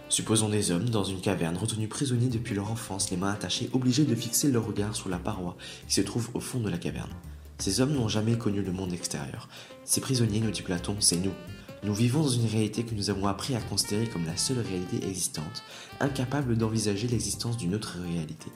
Supposons 0.09 0.49
des 0.49 0.71
hommes 0.71 0.89
dans 0.89 1.03
une 1.03 1.21
caverne 1.21 1.57
retenus 1.57 1.89
prisonniers 1.89 2.29
depuis 2.29 2.55
leur 2.55 2.71
enfance, 2.71 3.11
les 3.11 3.17
mains 3.17 3.33
attachées, 3.33 3.69
obligés 3.73 4.05
de 4.05 4.15
fixer 4.15 4.53
leur 4.53 4.65
regard 4.65 4.95
sur 4.95 5.09
la 5.09 5.19
paroi 5.19 5.57
qui 5.89 5.95
se 5.95 6.03
trouve 6.03 6.31
au 6.35 6.41
fond 6.41 6.61
de 6.61 6.71
la 6.71 6.79
caverne. 6.79 7.11
Ces 7.59 7.81
hommes 7.81 7.95
n'ont 7.95 8.07
jamais 8.07 8.39
connu 8.39 8.63
le 8.63 8.71
monde 8.71 8.93
extérieur. 8.93 9.49
Ces 9.85 10.01
prisonniers, 10.01 10.41
nous 10.41 10.53
dit 10.53 10.63
Platon, 10.63 10.95
c'est 11.01 11.17
nous. 11.17 11.35
Nous 11.83 11.95
vivons 11.95 12.23
dans 12.23 12.29
une 12.29 12.47
réalité 12.47 12.85
que 12.85 12.95
nous 12.95 13.11
avons 13.11 13.27
appris 13.27 13.57
à 13.57 13.61
considérer 13.61 14.07
comme 14.07 14.27
la 14.27 14.37
seule 14.37 14.61
réalité 14.61 15.05
existante, 15.05 15.65
incapable 15.99 16.57
d'envisager 16.57 17.09
l'existence 17.09 17.57
d'une 17.57 17.75
autre 17.75 17.99
réalité. 18.07 18.53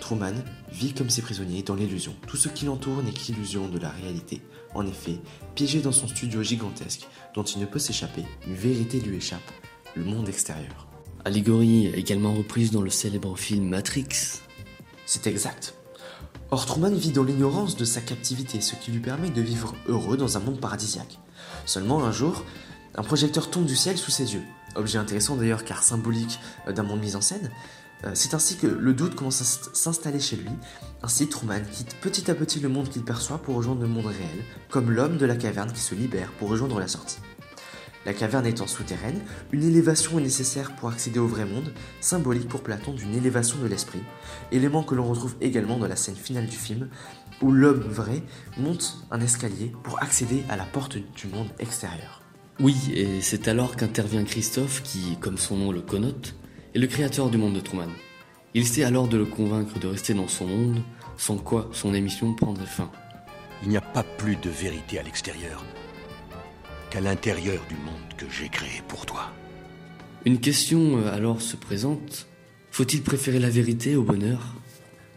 Truman 0.00 0.34
vit 0.72 0.92
comme 0.92 1.10
ses 1.10 1.22
prisonniers 1.22 1.62
dans 1.62 1.76
l'illusion. 1.76 2.14
Tout 2.26 2.36
ce 2.36 2.48
qui 2.48 2.64
l'entoure 2.64 3.02
n'est 3.02 3.12
qu'illusion 3.12 3.68
de 3.68 3.78
la 3.78 3.90
réalité. 3.90 4.42
En 4.74 4.86
effet, 4.86 5.18
piégé 5.54 5.80
dans 5.80 5.92
son 5.92 6.08
studio 6.08 6.42
gigantesque, 6.42 7.06
dont 7.34 7.44
il 7.44 7.60
ne 7.60 7.66
peut 7.66 7.78
s'échapper, 7.78 8.24
une 8.46 8.54
vérité 8.54 9.00
lui 9.00 9.16
échappe, 9.16 9.50
le 9.94 10.04
monde 10.04 10.28
extérieur. 10.28 10.88
Allégorie 11.24 11.86
également 11.94 12.34
reprise 12.34 12.70
dans 12.70 12.82
le 12.82 12.90
célèbre 12.90 13.38
film 13.38 13.68
Matrix. 13.68 14.40
C'est 15.06 15.26
exact. 15.26 15.74
Or, 16.50 16.66
Truman 16.66 16.90
vit 16.90 17.12
dans 17.12 17.22
l'ignorance 17.22 17.76
de 17.76 17.84
sa 17.84 18.00
captivité, 18.00 18.60
ce 18.60 18.74
qui 18.74 18.90
lui 18.90 19.00
permet 19.00 19.30
de 19.30 19.40
vivre 19.40 19.74
heureux 19.86 20.16
dans 20.16 20.36
un 20.36 20.40
monde 20.40 20.60
paradisiaque. 20.60 21.18
Seulement 21.66 22.04
un 22.04 22.12
jour, 22.12 22.44
un 22.96 23.02
projecteur 23.02 23.50
tombe 23.50 23.64
du 23.64 23.76
ciel 23.76 23.96
sous 23.96 24.10
ses 24.10 24.34
yeux. 24.34 24.42
Objet 24.76 24.98
intéressant 24.98 25.36
d'ailleurs 25.36 25.64
car 25.64 25.82
symbolique 25.82 26.38
d'un 26.68 26.82
monde 26.82 27.00
mis 27.00 27.16
en 27.16 27.20
scène. 27.20 27.50
Euh, 28.04 28.10
c'est 28.14 28.34
ainsi 28.34 28.56
que 28.56 28.66
le 28.66 28.92
doute 28.92 29.14
commence 29.14 29.40
à 29.40 29.74
s'installer 29.74 30.20
chez 30.20 30.36
lui. 30.36 30.50
Ainsi, 31.02 31.28
Truman 31.28 31.62
quitte 31.70 31.96
petit 32.00 32.30
à 32.30 32.34
petit 32.34 32.60
le 32.60 32.68
monde 32.68 32.88
qu'il 32.88 33.04
perçoit 33.04 33.38
pour 33.38 33.56
rejoindre 33.56 33.82
le 33.82 33.88
monde 33.88 34.06
réel, 34.06 34.44
comme 34.70 34.90
l'homme 34.90 35.16
de 35.16 35.26
la 35.26 35.36
caverne 35.36 35.72
qui 35.72 35.80
se 35.80 35.94
libère 35.94 36.30
pour 36.32 36.48
rejoindre 36.48 36.80
la 36.80 36.88
sortie. 36.88 37.18
La 38.06 38.12
caverne 38.12 38.44
étant 38.44 38.66
souterraine, 38.66 39.22
une 39.50 39.62
élévation 39.62 40.18
est 40.18 40.22
nécessaire 40.22 40.76
pour 40.76 40.90
accéder 40.90 41.18
au 41.18 41.26
vrai 41.26 41.46
monde, 41.46 41.72
symbolique 42.00 42.48
pour 42.48 42.62
Platon 42.62 42.92
d'une 42.92 43.14
élévation 43.14 43.58
de 43.58 43.66
l'esprit, 43.66 44.02
élément 44.52 44.82
que 44.82 44.94
l'on 44.94 45.08
retrouve 45.08 45.34
également 45.40 45.78
dans 45.78 45.88
la 45.88 45.96
scène 45.96 46.16
finale 46.16 46.46
du 46.46 46.56
film, 46.56 46.88
où 47.40 47.50
l'homme 47.50 47.80
vrai 47.80 48.22
monte 48.58 48.98
un 49.10 49.20
escalier 49.20 49.72
pour 49.82 50.02
accéder 50.02 50.44
à 50.50 50.56
la 50.56 50.64
porte 50.64 50.98
du 50.98 51.28
monde 51.28 51.48
extérieur. 51.58 52.20
Oui, 52.60 52.76
et 52.94 53.22
c'est 53.22 53.48
alors 53.48 53.74
qu'intervient 53.74 54.22
Christophe 54.24 54.82
qui, 54.82 55.16
comme 55.20 55.38
son 55.38 55.56
nom 55.56 55.72
le 55.72 55.80
connote, 55.80 56.34
est 56.74 56.78
le 56.78 56.86
créateur 56.86 57.30
du 57.30 57.38
monde 57.38 57.54
de 57.54 57.60
Truman. 57.60 57.88
Il 58.54 58.62
essaie 58.62 58.84
alors 58.84 59.08
de 59.08 59.16
le 59.16 59.24
convaincre 59.24 59.78
de 59.78 59.86
rester 59.86 60.14
dans 60.14 60.28
son 60.28 60.46
monde, 60.46 60.82
sans 61.16 61.36
quoi 61.36 61.68
son 61.72 61.94
émission 61.94 62.34
prendrait 62.34 62.66
fin. 62.66 62.90
Il 63.62 63.68
n'y 63.68 63.76
a 63.76 63.80
pas 63.80 64.02
plus 64.02 64.36
de 64.36 64.50
vérité 64.50 64.98
à 64.98 65.02
l'extérieur 65.02 65.64
qu'à 66.90 67.00
l'intérieur 67.00 67.62
du 67.68 67.76
monde 67.76 68.14
que 68.16 68.26
j'ai 68.30 68.48
créé 68.48 68.82
pour 68.88 69.06
toi. 69.06 69.32
Une 70.24 70.40
question 70.40 70.98
euh, 70.98 71.12
alors 71.12 71.42
se 71.42 71.56
présente. 71.56 72.26
Faut-il 72.70 73.02
préférer 73.02 73.38
la 73.38 73.50
vérité 73.50 73.96
au 73.96 74.02
bonheur? 74.02 74.54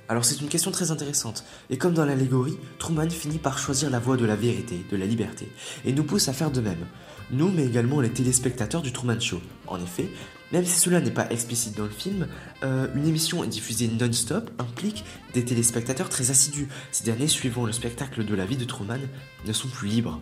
Alors 0.09 0.25
c'est 0.25 0.41
une 0.41 0.47
question 0.47 0.71
très 0.71 0.91
intéressante, 0.91 1.43
et 1.69 1.77
comme 1.77 1.93
dans 1.93 2.05
l'allégorie, 2.05 2.57
Truman 2.79 3.09
finit 3.09 3.39
par 3.39 3.59
choisir 3.59 3.89
la 3.89 3.99
voie 3.99 4.15
de 4.15 4.25
la 4.25 4.37
vérité, 4.37 4.85
de 4.89 4.95
la 4.95 5.05
liberté, 5.05 5.51
et 5.85 5.91
nous 5.91 6.03
pousse 6.03 6.29
à 6.29 6.33
faire 6.33 6.49
de 6.49 6.61
même. 6.61 6.87
Nous, 7.31 7.51
mais 7.51 7.65
également 7.65 7.99
les 7.99 8.09
téléspectateurs 8.09 8.81
du 8.81 8.93
Truman 8.93 9.19
Show. 9.19 9.41
En 9.67 9.77
effet, 9.81 10.07
même 10.53 10.63
si 10.63 10.79
cela 10.79 11.01
n'est 11.01 11.11
pas 11.11 11.29
explicite 11.29 11.77
dans 11.77 11.83
le 11.83 11.89
film, 11.89 12.27
euh, 12.63 12.87
une 12.95 13.05
émission 13.05 13.43
diffusée 13.43 13.89
non-stop 13.89 14.49
implique 14.59 15.03
des 15.33 15.43
téléspectateurs 15.43 16.07
très 16.07 16.31
assidus. 16.31 16.69
Ces 16.91 17.03
derniers, 17.03 17.27
suivant 17.27 17.65
le 17.65 17.73
spectacle 17.73 18.23
de 18.23 18.33
la 18.33 18.45
vie 18.45 18.55
de 18.55 18.63
Truman, 18.63 19.01
ne 19.45 19.53
sont 19.53 19.67
plus 19.67 19.89
libres. 19.89 20.21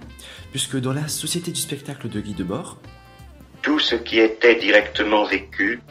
Puisque 0.49 0.79
dans 0.79 0.93
la 0.93 1.07
société 1.07 1.51
du 1.51 1.61
spectacle 1.61 2.09
de 2.09 2.19
Guy 2.19 2.33
Debord, 2.33 2.79
tout 3.61 3.79
ce 3.79 3.95
qui 3.95 4.19
était 4.19 4.55
directement 4.55 5.25
vécu 5.25 5.81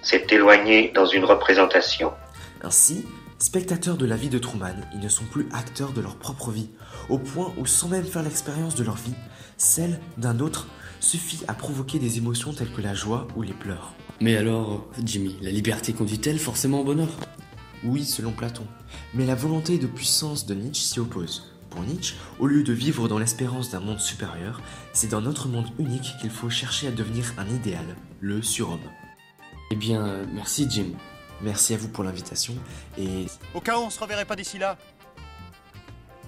s'est 0.00 0.26
éloigné 0.30 0.90
dans 0.94 1.06
une 1.06 1.24
représentation. 1.24 2.12
Ainsi, 2.62 3.04
spectateurs 3.38 3.98
de 3.98 4.06
la 4.06 4.16
vie 4.16 4.30
de 4.30 4.38
Truman, 4.38 4.76
ils 4.94 5.00
ne 5.00 5.08
sont 5.08 5.24
plus 5.24 5.48
acteurs 5.52 5.92
de 5.92 6.00
leur 6.00 6.16
propre 6.16 6.50
vie, 6.50 6.70
au 7.10 7.18
point 7.18 7.52
où 7.58 7.66
sans 7.66 7.88
même 7.88 8.04
faire 8.04 8.22
l'expérience 8.22 8.74
de 8.74 8.84
leur 8.84 8.96
vie, 8.96 9.14
celle 9.56 10.00
d'un 10.18 10.40
autre 10.40 10.68
suffit 11.00 11.40
à 11.48 11.54
provoquer 11.54 11.98
des 11.98 12.18
émotions 12.18 12.52
telles 12.52 12.72
que 12.72 12.80
la 12.80 12.94
joie 12.94 13.28
ou 13.36 13.42
les 13.42 13.52
pleurs. 13.52 13.94
Mais 14.20 14.36
alors, 14.36 14.86
Jimmy, 15.04 15.36
la 15.42 15.50
liberté 15.50 15.92
conduit-elle 15.92 16.38
forcément 16.38 16.80
au 16.80 16.84
bonheur? 16.84 17.08
Oui, 17.84 18.04
selon 18.04 18.32
Platon. 18.32 18.66
Mais 19.14 19.26
la 19.26 19.34
volonté 19.34 19.78
de 19.78 19.86
puissance 19.86 20.46
de 20.46 20.54
Nietzsche 20.54 20.82
s'y 20.82 21.00
oppose. 21.00 21.52
Pour 21.70 21.82
Nietzsche, 21.82 22.14
au 22.38 22.46
lieu 22.46 22.62
de 22.62 22.72
vivre 22.72 23.08
dans 23.08 23.18
l'espérance 23.18 23.70
d'un 23.70 23.80
monde 23.80 24.00
supérieur, 24.00 24.62
c'est 24.94 25.08
dans 25.08 25.20
notre 25.20 25.48
monde 25.48 25.68
unique 25.78 26.14
qu'il 26.20 26.30
faut 26.30 26.48
chercher 26.48 26.88
à 26.88 26.90
devenir 26.90 27.34
un 27.36 27.46
idéal, 27.48 27.84
le 28.20 28.40
surhomme. 28.40 28.80
Eh 29.70 29.76
bien, 29.76 30.24
merci 30.32 30.66
Jim. 30.70 30.92
Merci 31.42 31.74
à 31.74 31.76
vous 31.76 31.88
pour 31.88 32.02
l'invitation 32.02 32.54
et... 32.96 33.26
Au 33.52 33.60
cas 33.60 33.78
où 33.78 33.82
on 33.82 33.90
se 33.90 34.00
reverrait 34.00 34.24
pas 34.24 34.36
d'ici 34.36 34.56
là, 34.56 34.78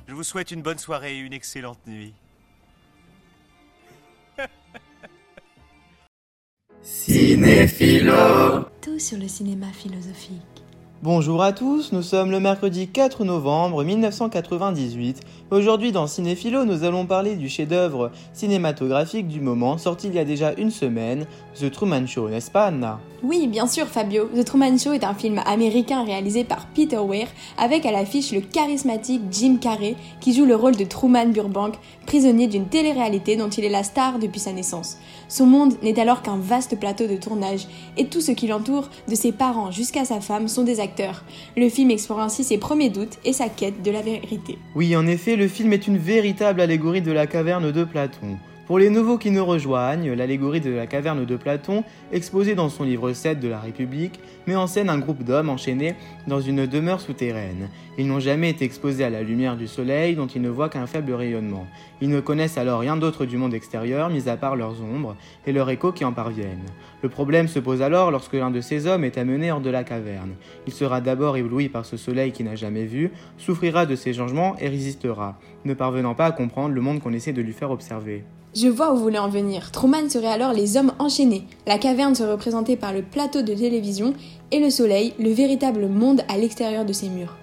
je 0.07 0.13
vous 0.13 0.23
souhaite 0.23 0.51
une 0.51 0.61
bonne 0.61 0.77
soirée 0.79 1.17
et 1.17 1.21
une 1.21 1.33
excellente 1.33 1.79
nuit. 1.87 2.13
Cinéphilo 7.09 8.13
Tout 8.83 8.99
sur 8.99 9.17
le 9.17 9.27
cinéma 9.29 9.69
philosophique. 9.73 10.43
Bonjour 11.03 11.43
à 11.43 11.53
tous, 11.53 11.93
nous 11.93 12.03
sommes 12.03 12.31
le 12.31 12.39
mercredi 12.39 12.89
4 12.89 13.25
novembre 13.25 13.83
1998. 13.83 15.21
Aujourd'hui 15.51 15.91
dans 15.91 16.07
Cinéphilo, 16.07 16.67
nous 16.67 16.85
allons 16.85 17.07
parler 17.07 17.37
du 17.37 17.49
chef-d'œuvre 17.49 18.11
cinématographique 18.35 19.29
du 19.29 19.41
moment, 19.41 19.79
sorti 19.79 20.09
il 20.09 20.15
y 20.15 20.19
a 20.19 20.25
déjà 20.25 20.53
une 20.59 20.73
semaine, 20.73 21.25
The 21.59 21.71
Truman 21.71 22.07
Show, 22.07 22.29
n'est-ce 22.29 22.51
pas 22.51 22.67
Anna? 22.67 23.01
Oui, 23.23 23.47
bien 23.47 23.67
sûr 23.67 23.87
Fabio. 23.87 24.29
The 24.35 24.45
Truman 24.45 24.77
Show 24.77 24.93
est 24.93 25.05
un 25.05 25.15
film 25.15 25.41
américain 25.47 26.05
réalisé 26.05 26.43
par 26.45 26.67
Peter 26.67 26.99
Weir, 26.99 27.29
avec 27.57 27.87
à 27.87 27.93
l'affiche 27.93 28.33
le 28.33 28.41
charismatique 28.41 29.23
Jim 29.31 29.59
Carrey, 29.61 29.95
qui 30.21 30.35
joue 30.35 30.47
le 30.47 30.57
rôle 30.57 30.77
de 30.77 30.85
Truman 30.85 31.27
Burbank, 31.27 31.75
prisonnier 32.07 32.49
d'une 32.49 32.67
télé-réalité 32.67 33.37
dont 33.37 33.49
il 33.49 33.65
est 33.65 33.71
la 33.71 33.85
star 33.85 34.19
depuis 34.19 34.41
sa 34.41 34.53
naissance. 34.53 34.99
Son 35.29 35.47
monde 35.47 35.75
n'est 35.83 36.01
alors 36.01 36.23
qu'un 36.23 36.39
vaste 36.39 36.79
plateau 36.79 37.07
de 37.07 37.17
tournage, 37.17 37.69
et 37.97 38.07
tout 38.07 38.21
ce 38.21 38.33
qui 38.33 38.47
l'entoure, 38.47 38.89
de 39.09 39.15
ses 39.15 39.33
parents 39.33 39.71
jusqu'à 39.71 40.05
sa 40.05 40.21
femme, 40.21 40.49
sont 40.49 40.65
des 40.65 40.81
acteurs. 40.81 41.23
Le 41.57 41.69
film 41.69 41.91
explore 41.91 42.21
ainsi 42.21 42.45
ses 42.45 42.59
premiers 42.59 42.91
doutes 42.91 43.19
et 43.25 43.33
sa 43.33 43.49
quête 43.49 43.83
de 43.83 43.91
la 43.91 44.01
vérité. 44.01 44.59
Oui, 44.75 44.97
en 44.97 45.07
effet, 45.07 45.37
le 45.37 45.49
film 45.49 45.73
est 45.73 45.87
une 45.87 45.99
véritable 45.99 46.61
allégorie 46.61 47.03
de 47.03 47.13
la 47.13 47.27
caverne 47.27 47.71
de 47.71 47.85
Platon. 47.85 48.39
Pour 48.69 48.79
les 48.79 48.91
nouveaux 48.91 49.17
qui 49.17 49.31
nous 49.31 49.47
rejoignent, 49.47 50.13
l'allégorie 50.13 50.61
de 50.61 50.69
la 50.69 50.87
caverne 50.87 51.25
de 51.25 51.37
Platon, 51.37 51.85
exposée 52.13 52.55
dans 52.55 52.69
son 52.69 52.85
livre 52.85 53.15
7 53.15 53.41
de 53.41 53.49
la 53.49 53.61
République, 53.61 54.21
met 54.47 54.57
en 54.57 54.67
scène 54.67 54.91
un 54.91 54.99
groupe 54.99 55.23
d'hommes 55.23 55.49
enchaînés 55.49 55.95
dans 56.27 56.43
une 56.43 56.67
demeure 56.67 57.01
souterraine. 57.01 57.71
Ils 57.97 58.07
n'ont 58.07 58.21
jamais 58.21 58.51
été 58.51 58.67
exposés 58.67 59.05
à 59.05 59.09
la 59.09 59.23
lumière 59.23 59.57
du 59.57 59.67
soleil 59.67 60.17
dont 60.17 60.27
ils 60.27 60.43
ne 60.43 60.51
voient 60.51 60.69
qu'un 60.69 60.87
faible 60.87 61.15
rayonnement. 61.15 61.67
Ils 62.03 62.11
ne 62.11 62.21
connaissent 62.21 62.59
alors 62.59 62.81
rien 62.81 62.99
d'autre 62.99 63.25
du 63.25 63.39
monde 63.39 63.55
extérieur, 63.55 64.11
mis 64.11 64.29
à 64.29 64.37
part 64.37 64.55
leurs 64.55 64.83
ombres 64.83 65.17
et 65.47 65.53
leurs 65.53 65.71
échos 65.71 65.93
qui 65.93 66.05
en 66.05 66.13
parviennent. 66.13 66.67
Le 67.01 67.09
problème 67.09 67.49
se 67.49 67.61
pose 67.61 67.81
alors 67.81 68.11
lorsque 68.11 68.35
l'un 68.35 68.51
de 68.51 68.61
ces 68.61 68.87
hommes 68.87 69.05
est 69.05 69.17
amené 69.17 69.51
hors 69.51 69.63
de 69.63 69.71
la 69.71 69.83
caverne. 69.83 70.35
Il 70.67 70.75
sera 70.75 71.01
d'abord 71.01 71.39
ébloui 71.39 71.71
par 71.71 71.87
ce 71.87 71.97
soleil 71.97 72.33
qu'il 72.33 72.45
n'a 72.45 72.55
jamais 72.55 72.85
vu, 72.85 73.13
souffrira 73.39 73.87
de 73.87 73.97
ces 73.97 74.13
changements 74.13 74.57
et 74.59 74.69
résistera, 74.69 75.41
ne 75.65 75.73
parvenant 75.73 76.15
pas 76.15 76.27
à 76.27 76.33
comprendre 76.33 76.75
le 76.75 76.83
monde 76.83 77.01
qu'on 77.01 77.15
essaie 77.15 77.33
de 77.33 77.41
lui 77.41 77.55
faire 77.55 77.71
observer. 77.71 78.25
Je 78.61 78.67
vois 78.67 78.93
où 78.93 78.97
vous 78.97 79.03
voulez 79.05 79.21
en 79.21 79.29
venir. 79.29 79.71
Truman 79.71 80.09
serait 80.11 80.27
alors 80.27 80.53
les 80.53 80.77
hommes 80.77 80.93
enchaînés, 80.99 81.45
la 81.69 81.79
caverne 81.79 82.17
se 82.17 82.25
représenter 82.25 82.75
par 82.75 82.93
le 82.93 83.03
plateau 83.03 83.43
de 83.43 83.55
télévision 83.55 84.15
et 84.51 84.59
le 84.59 84.69
soleil, 84.69 85.15
le 85.21 85.31
véritable 85.31 85.87
monde 85.87 86.23
à 86.27 86.37
l'extérieur 86.37 86.85
de 86.85 86.93
ces 86.93 87.09
murs. 87.09 87.37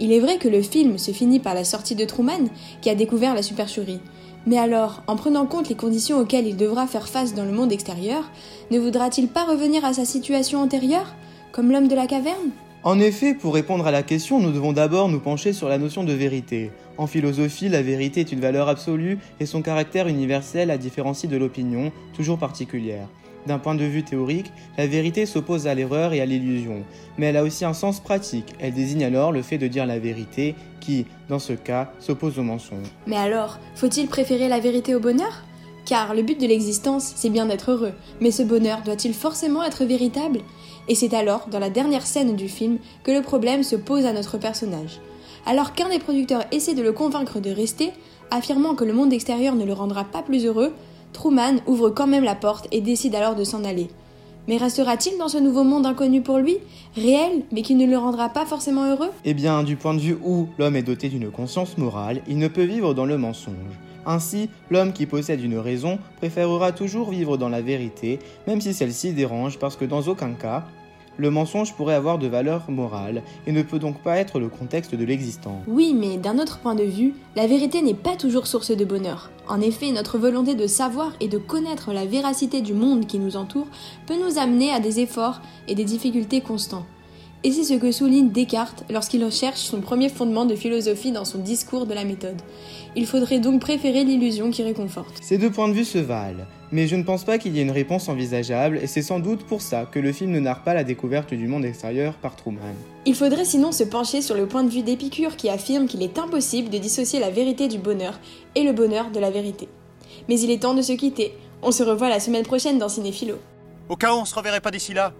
Il 0.00 0.10
est 0.10 0.18
vrai 0.18 0.38
que 0.38 0.48
le 0.48 0.62
film 0.62 0.98
se 0.98 1.12
finit 1.12 1.38
par 1.38 1.54
la 1.54 1.62
sortie 1.62 1.94
de 1.94 2.04
Truman, 2.04 2.48
qui 2.80 2.90
a 2.90 2.96
découvert 2.96 3.36
la 3.36 3.44
supercherie. 3.44 4.00
Mais 4.44 4.58
alors, 4.58 5.04
en 5.06 5.14
prenant 5.14 5.46
compte 5.46 5.68
les 5.68 5.76
conditions 5.76 6.18
auxquelles 6.18 6.48
il 6.48 6.56
devra 6.56 6.88
faire 6.88 7.06
face 7.06 7.32
dans 7.32 7.44
le 7.44 7.52
monde 7.52 7.70
extérieur, 7.70 8.28
ne 8.72 8.80
voudra-t-il 8.80 9.28
pas 9.28 9.44
revenir 9.44 9.84
à 9.84 9.92
sa 9.92 10.04
situation 10.04 10.62
antérieure, 10.62 11.14
comme 11.52 11.70
l'homme 11.70 11.86
de 11.86 11.94
la 11.94 12.08
caverne? 12.08 12.50
En 12.86 13.00
effet, 13.00 13.34
pour 13.34 13.54
répondre 13.54 13.84
à 13.88 13.90
la 13.90 14.04
question, 14.04 14.38
nous 14.38 14.52
devons 14.52 14.72
d'abord 14.72 15.08
nous 15.08 15.18
pencher 15.18 15.52
sur 15.52 15.68
la 15.68 15.76
notion 15.76 16.04
de 16.04 16.12
vérité. 16.12 16.70
En 16.98 17.08
philosophie, 17.08 17.68
la 17.68 17.82
vérité 17.82 18.20
est 18.20 18.30
une 18.30 18.38
valeur 18.38 18.68
absolue 18.68 19.18
et 19.40 19.44
son 19.44 19.60
caractère 19.60 20.06
universel 20.06 20.68
la 20.68 20.78
différencie 20.78 21.28
de 21.28 21.36
l'opinion, 21.36 21.90
toujours 22.14 22.38
particulière. 22.38 23.08
D'un 23.44 23.58
point 23.58 23.74
de 23.74 23.82
vue 23.82 24.04
théorique, 24.04 24.52
la 24.78 24.86
vérité 24.86 25.26
s'oppose 25.26 25.66
à 25.66 25.74
l'erreur 25.74 26.12
et 26.12 26.20
à 26.20 26.26
l'illusion, 26.26 26.84
mais 27.18 27.26
elle 27.26 27.38
a 27.38 27.42
aussi 27.42 27.64
un 27.64 27.74
sens 27.74 27.98
pratique. 27.98 28.54
Elle 28.60 28.74
désigne 28.74 29.04
alors 29.04 29.32
le 29.32 29.42
fait 29.42 29.58
de 29.58 29.66
dire 29.66 29.84
la 29.84 29.98
vérité 29.98 30.54
qui, 30.78 31.06
dans 31.28 31.40
ce 31.40 31.54
cas, 31.54 31.90
s'oppose 31.98 32.38
au 32.38 32.44
mensonge. 32.44 32.86
Mais 33.08 33.16
alors, 33.16 33.58
faut-il 33.74 34.06
préférer 34.06 34.46
la 34.46 34.60
vérité 34.60 34.94
au 34.94 35.00
bonheur? 35.00 35.42
Car 35.86 36.14
le 36.14 36.22
but 36.22 36.40
de 36.40 36.46
l'existence, 36.46 37.14
c'est 37.16 37.30
bien 37.30 37.46
d'être 37.46 37.72
heureux, 37.72 37.94
mais 38.20 38.30
ce 38.30 38.44
bonheur 38.44 38.82
doit-il 38.84 39.12
forcément 39.12 39.64
être 39.64 39.84
véritable? 39.84 40.38
Et 40.88 40.94
c'est 40.94 41.14
alors, 41.14 41.48
dans 41.50 41.58
la 41.58 41.70
dernière 41.70 42.06
scène 42.06 42.36
du 42.36 42.48
film, 42.48 42.78
que 43.02 43.10
le 43.10 43.22
problème 43.22 43.62
se 43.62 43.76
pose 43.76 44.06
à 44.06 44.12
notre 44.12 44.38
personnage. 44.38 45.00
Alors 45.44 45.74
qu'un 45.74 45.88
des 45.88 45.98
producteurs 45.98 46.44
essaie 46.52 46.74
de 46.74 46.82
le 46.82 46.92
convaincre 46.92 47.40
de 47.40 47.50
rester, 47.50 47.92
affirmant 48.30 48.74
que 48.74 48.84
le 48.84 48.92
monde 48.92 49.12
extérieur 49.12 49.54
ne 49.54 49.64
le 49.64 49.72
rendra 49.72 50.04
pas 50.04 50.22
plus 50.22 50.44
heureux, 50.44 50.72
Truman 51.12 51.56
ouvre 51.66 51.90
quand 51.90 52.06
même 52.06 52.24
la 52.24 52.34
porte 52.34 52.68
et 52.72 52.80
décide 52.80 53.14
alors 53.14 53.34
de 53.34 53.44
s'en 53.44 53.64
aller. 53.64 53.88
Mais 54.48 54.58
restera-t-il 54.58 55.18
dans 55.18 55.28
ce 55.28 55.38
nouveau 55.38 55.64
monde 55.64 55.86
inconnu 55.86 56.20
pour 56.20 56.38
lui, 56.38 56.58
réel, 56.94 57.42
mais 57.50 57.62
qui 57.62 57.74
ne 57.74 57.86
le 57.86 57.98
rendra 57.98 58.28
pas 58.28 58.46
forcément 58.46 58.88
heureux? 58.88 59.10
Eh 59.24 59.34
bien, 59.34 59.64
du 59.64 59.76
point 59.76 59.94
de 59.94 60.00
vue 60.00 60.18
où 60.24 60.46
l'homme 60.58 60.76
est 60.76 60.82
doté 60.82 61.08
d'une 61.08 61.30
conscience 61.30 61.78
morale, 61.78 62.22
il 62.28 62.38
ne 62.38 62.46
peut 62.46 62.62
vivre 62.62 62.94
dans 62.94 63.06
le 63.06 63.18
mensonge. 63.18 63.54
Ainsi, 64.04 64.48
l'homme 64.70 64.92
qui 64.92 65.06
possède 65.06 65.42
une 65.42 65.58
raison 65.58 65.98
préférera 66.18 66.70
toujours 66.70 67.10
vivre 67.10 67.36
dans 67.36 67.48
la 67.48 67.60
vérité, 67.60 68.20
même 68.46 68.60
si 68.60 68.72
celle-ci 68.72 69.12
dérange, 69.12 69.58
parce 69.58 69.74
que 69.74 69.84
dans 69.84 70.02
aucun 70.02 70.32
cas, 70.34 70.64
le 71.16 71.30
mensonge 71.30 71.74
pourrait 71.74 71.94
avoir 71.94 72.18
de 72.18 72.26
valeur 72.26 72.70
morale 72.70 73.22
et 73.46 73.52
ne 73.52 73.62
peut 73.62 73.78
donc 73.78 73.98
pas 74.02 74.16
être 74.16 74.38
le 74.38 74.48
contexte 74.48 74.94
de 74.94 75.04
l'existence. 75.04 75.62
Oui, 75.66 75.94
mais 75.94 76.16
d'un 76.16 76.38
autre 76.38 76.58
point 76.58 76.74
de 76.74 76.84
vue, 76.84 77.14
la 77.34 77.46
vérité 77.46 77.82
n'est 77.82 77.94
pas 77.94 78.16
toujours 78.16 78.46
source 78.46 78.70
de 78.70 78.84
bonheur. 78.84 79.30
En 79.48 79.60
effet, 79.60 79.92
notre 79.92 80.18
volonté 80.18 80.54
de 80.54 80.66
savoir 80.66 81.12
et 81.20 81.28
de 81.28 81.38
connaître 81.38 81.92
la 81.92 82.06
véracité 82.06 82.60
du 82.60 82.74
monde 82.74 83.06
qui 83.06 83.18
nous 83.18 83.36
entoure 83.36 83.68
peut 84.06 84.16
nous 84.22 84.38
amener 84.38 84.70
à 84.70 84.80
des 84.80 85.00
efforts 85.00 85.40
et 85.68 85.74
des 85.74 85.84
difficultés 85.84 86.40
constants. 86.40 86.86
Et 87.44 87.52
c'est 87.52 87.64
ce 87.64 87.74
que 87.74 87.92
souligne 87.92 88.30
Descartes 88.30 88.84
lorsqu'il 88.90 89.24
recherche 89.24 89.60
son 89.60 89.80
premier 89.80 90.08
fondement 90.08 90.46
de 90.46 90.56
philosophie 90.56 91.12
dans 91.12 91.24
son 91.24 91.38
discours 91.38 91.86
de 91.86 91.94
la 91.94 92.04
méthode. 92.04 92.40
Il 92.96 93.06
faudrait 93.06 93.38
donc 93.38 93.60
préférer 93.60 94.04
l'illusion 94.04 94.50
qui 94.50 94.62
réconforte. 94.62 95.22
Ces 95.22 95.38
deux 95.38 95.50
points 95.50 95.68
de 95.68 95.74
vue 95.74 95.84
se 95.84 95.98
valent. 95.98 96.44
Mais 96.72 96.88
je 96.88 96.96
ne 96.96 97.04
pense 97.04 97.24
pas 97.24 97.38
qu'il 97.38 97.54
y 97.54 97.60
ait 97.60 97.62
une 97.62 97.70
réponse 97.70 98.08
envisageable, 98.08 98.78
et 98.78 98.88
c'est 98.88 99.02
sans 99.02 99.20
doute 99.20 99.44
pour 99.44 99.62
ça 99.62 99.86
que 99.86 100.00
le 100.00 100.12
film 100.12 100.32
ne 100.32 100.40
narre 100.40 100.64
pas 100.64 100.74
la 100.74 100.82
découverte 100.82 101.32
du 101.32 101.46
monde 101.46 101.64
extérieur 101.64 102.14
par 102.14 102.34
Truman. 102.34 102.74
Il 103.04 103.14
faudrait 103.14 103.44
sinon 103.44 103.70
se 103.70 103.84
pencher 103.84 104.20
sur 104.20 104.34
le 104.34 104.48
point 104.48 104.64
de 104.64 104.70
vue 104.70 104.82
d'Épicure 104.82 105.36
qui 105.36 105.48
affirme 105.48 105.86
qu'il 105.86 106.02
est 106.02 106.18
impossible 106.18 106.68
de 106.68 106.78
dissocier 106.78 107.20
la 107.20 107.30
vérité 107.30 107.68
du 107.68 107.78
bonheur 107.78 108.18
et 108.56 108.64
le 108.64 108.72
bonheur 108.72 109.12
de 109.12 109.20
la 109.20 109.30
vérité. 109.30 109.68
Mais 110.28 110.40
il 110.40 110.50
est 110.50 110.62
temps 110.62 110.74
de 110.74 110.82
se 110.82 110.92
quitter. 110.92 111.34
On 111.62 111.70
se 111.70 111.84
revoit 111.84 112.08
la 112.08 112.20
semaine 112.20 112.44
prochaine 112.44 112.78
dans 112.78 112.88
Cinéphilo. 112.88 113.36
Au 113.88 113.94
cas 113.94 114.12
où 114.12 114.18
on 114.18 114.24
se 114.24 114.34
reverrait 114.34 114.60
pas 114.60 114.72
d'ici 114.72 114.92
là, 114.92 115.12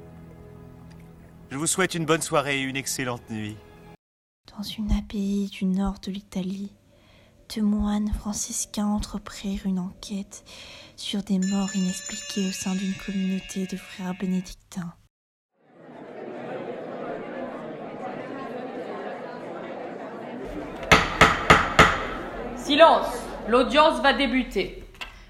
je 1.50 1.56
vous 1.56 1.68
souhaite 1.68 1.94
une 1.94 2.06
bonne 2.06 2.22
soirée 2.22 2.58
et 2.58 2.62
une 2.62 2.76
excellente 2.76 3.22
nuit. 3.30 3.56
Dans 4.56 4.64
une 4.64 4.90
abbaye 4.90 5.48
du 5.48 5.64
nord 5.64 5.94
de 6.04 6.10
l'Italie, 6.10 6.72
deux 7.54 7.62
moines 7.62 8.12
franciscains 8.12 8.86
entreprirent 8.86 9.64
une 9.64 9.78
enquête 9.78 10.44
sur 10.96 11.22
des 11.22 11.38
morts 11.38 11.74
inexpliquées 11.74 12.48
au 12.48 12.52
sein 12.52 12.74
d'une 12.74 12.94
communauté 12.94 13.66
de 13.66 13.76
frères 13.76 14.14
bénédictins. 14.18 14.94
Silence 22.56 23.06
L'audience 23.48 24.00
va 24.00 24.12
débuter. 24.12 24.82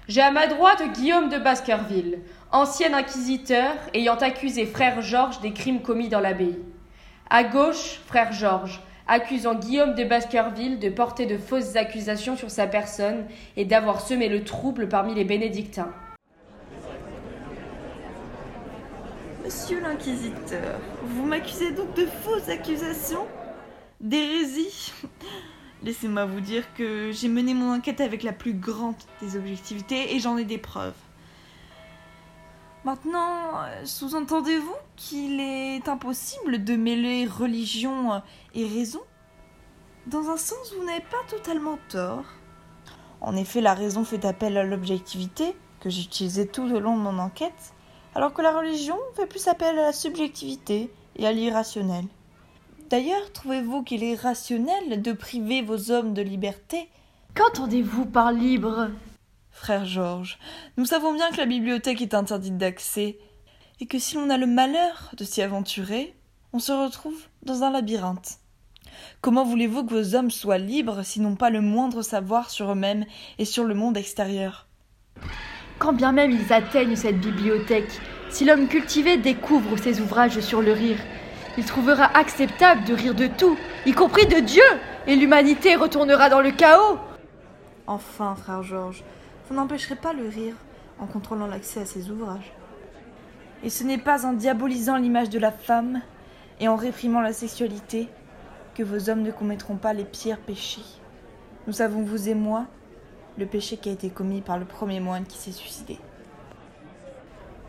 J'ai 0.07 0.21
à 0.21 0.31
ma 0.31 0.47
droite 0.47 0.81
Guillaume 0.93 1.29
de 1.29 1.37
Baskerville, 1.37 2.21
ancien 2.51 2.93
inquisiteur 2.95 3.75
ayant 3.93 4.15
accusé 4.15 4.65
frère 4.65 5.01
Georges 5.01 5.39
des 5.41 5.53
crimes 5.53 5.83
commis 5.83 6.09
dans 6.09 6.19
l'abbaye. 6.19 6.57
À 7.29 7.43
gauche, 7.43 7.99
frère 8.07 8.31
Georges, 8.31 8.81
accusant 9.07 9.55
Guillaume 9.55 9.95
de 9.95 10.03
Baskerville 10.03 10.79
de 10.79 10.89
porter 10.89 11.25
de 11.25 11.37
fausses 11.37 11.75
accusations 11.75 12.35
sur 12.35 12.49
sa 12.49 12.67
personne 12.67 13.25
et 13.55 13.65
d'avoir 13.65 14.01
semé 14.01 14.29
le 14.29 14.43
trouble 14.43 14.89
parmi 14.89 15.13
les 15.15 15.23
bénédictins. 15.23 15.91
Monsieur 19.43 19.79
l'inquisiteur, 19.79 20.79
vous 21.03 21.25
m'accusez 21.25 21.71
donc 21.71 21.93
de 21.95 22.05
fausses 22.05 22.49
accusations 22.49 23.25
D'hérésie 24.01 24.91
Laissez-moi 25.83 26.25
vous 26.25 26.41
dire 26.41 26.63
que 26.73 27.11
j'ai 27.11 27.27
mené 27.27 27.53
mon 27.53 27.73
enquête 27.73 28.01
avec 28.01 28.23
la 28.23 28.33
plus 28.33 28.53
grande 28.53 28.95
des 29.21 29.37
objectivités 29.37 30.15
et 30.15 30.19
j'en 30.19 30.37
ai 30.37 30.43
des 30.43 30.57
preuves. 30.57 30.93
Maintenant, 32.87 33.65
euh, 33.65 33.83
sous-entendez-vous 33.83 34.77
qu'il 34.95 35.41
est 35.41 35.89
impossible 35.89 36.63
de 36.63 36.77
mêler 36.77 37.25
religion 37.25 38.21
et 38.55 38.65
raison? 38.65 39.01
Dans 40.05 40.29
un 40.29 40.37
sens, 40.37 40.73
vous 40.73 40.85
n'avez 40.85 41.01
pas 41.01 41.17
totalement 41.29 41.77
tort. 41.89 42.23
En 43.19 43.35
effet, 43.35 43.59
la 43.59 43.73
raison 43.73 44.05
fait 44.05 44.23
appel 44.23 44.55
à 44.55 44.63
l'objectivité, 44.63 45.53
que 45.81 45.89
j'ai 45.89 46.03
utilisée 46.03 46.47
tout 46.47 46.63
au 46.63 46.79
long 46.79 46.95
de 46.95 47.01
mon 47.01 47.19
enquête, 47.19 47.73
alors 48.15 48.31
que 48.31 48.41
la 48.41 48.57
religion 48.57 48.95
fait 49.15 49.27
plus 49.27 49.49
appel 49.49 49.77
à 49.77 49.87
la 49.87 49.91
subjectivité 49.91 50.89
et 51.17 51.27
à 51.27 51.33
l'irrationnel. 51.33 52.05
D'ailleurs, 52.89 53.33
trouvez-vous 53.33 53.83
qu'il 53.83 54.01
est 54.01 54.15
rationnel 54.15 55.01
de 55.01 55.11
priver 55.11 55.61
vos 55.61 55.91
hommes 55.91 56.13
de 56.13 56.21
liberté? 56.21 56.87
Qu'entendez-vous 57.35 58.05
par 58.05 58.31
libre? 58.31 58.87
Frère 59.59 59.85
Georges, 59.85 60.37
nous 60.77 60.85
savons 60.85 61.13
bien 61.13 61.31
que 61.31 61.37
la 61.37 61.47
bibliothèque 61.47 62.03
est 62.03 62.13
interdite 62.13 62.57
d'accès, 62.57 63.17
et 63.81 63.87
que 63.87 63.97
si 63.97 64.15
l'on 64.15 64.29
a 64.29 64.37
le 64.37 64.45
malheur 64.45 65.09
de 65.17 65.23
s'y 65.23 65.41
aventurer, 65.41 66.15
on 66.53 66.59
se 66.59 66.71
retrouve 66.71 67.19
dans 67.41 67.63
un 67.63 67.71
labyrinthe. 67.71 68.37
Comment 69.19 69.43
voulez-vous 69.43 69.83
que 69.83 69.95
vos 69.95 70.15
hommes 70.15 70.29
soient 70.29 70.59
libres 70.59 71.03
s'ils 71.03 71.23
n'ont 71.23 71.35
pas 71.35 71.49
le 71.49 71.59
moindre 71.59 72.03
savoir 72.03 72.51
sur 72.51 72.71
eux-mêmes 72.71 73.05
et 73.39 73.45
sur 73.45 73.63
le 73.63 73.73
monde 73.73 73.97
extérieur? 73.97 74.67
Quand 75.79 75.91
bien 75.91 76.11
même 76.11 76.31
ils 76.31 76.53
atteignent 76.53 76.95
cette 76.95 77.19
bibliothèque, 77.19 77.99
si 78.29 78.45
l'homme 78.45 78.67
cultivé 78.67 79.17
découvre 79.17 79.75
ses 79.77 80.01
ouvrages 80.01 80.39
sur 80.39 80.61
le 80.61 80.71
rire, 80.71 80.99
il 81.57 81.65
trouvera 81.65 82.15
acceptable 82.15 82.85
de 82.85 82.93
rire 82.93 83.15
de 83.15 83.25
tout, 83.25 83.57
y 83.87 83.91
compris 83.91 84.27
de 84.27 84.39
Dieu, 84.39 84.63
et 85.07 85.15
l'humanité 85.15 85.75
retournera 85.75 86.29
dans 86.29 86.41
le 86.41 86.51
chaos. 86.51 86.99
Enfin, 87.87 88.35
frère 88.35 88.61
Georges, 88.61 89.03
vous 89.47 89.55
n'empêcherez 89.55 89.95
pas 89.95 90.13
le 90.13 90.27
rire 90.27 90.55
en 90.99 91.05
contrôlant 91.05 91.47
l'accès 91.47 91.81
à 91.81 91.85
ces 91.85 92.09
ouvrages. 92.09 92.51
Et 93.63 93.69
ce 93.69 93.83
n'est 93.83 93.97
pas 93.97 94.25
en 94.25 94.33
diabolisant 94.33 94.97
l'image 94.97 95.29
de 95.29 95.39
la 95.39 95.51
femme 95.51 96.01
et 96.59 96.67
en 96.67 96.75
réprimant 96.75 97.21
la 97.21 97.33
sexualité 97.33 98.07
que 98.75 98.83
vos 98.83 99.09
hommes 99.09 99.21
ne 99.21 99.31
commettront 99.31 99.77
pas 99.77 99.93
les 99.93 100.05
pires 100.05 100.39
péchés. 100.39 100.83
Nous 101.65 101.73
savons, 101.73 102.01
vous 102.01 102.29
et 102.29 102.35
moi, 102.35 102.65
le 103.37 103.45
péché 103.45 103.77
qui 103.77 103.89
a 103.89 103.93
été 103.93 104.09
commis 104.09 104.41
par 104.41 104.57
le 104.57 104.65
premier 104.65 104.99
moine 104.99 105.25
qui 105.25 105.37
s'est 105.37 105.51
suicidé. 105.51 105.97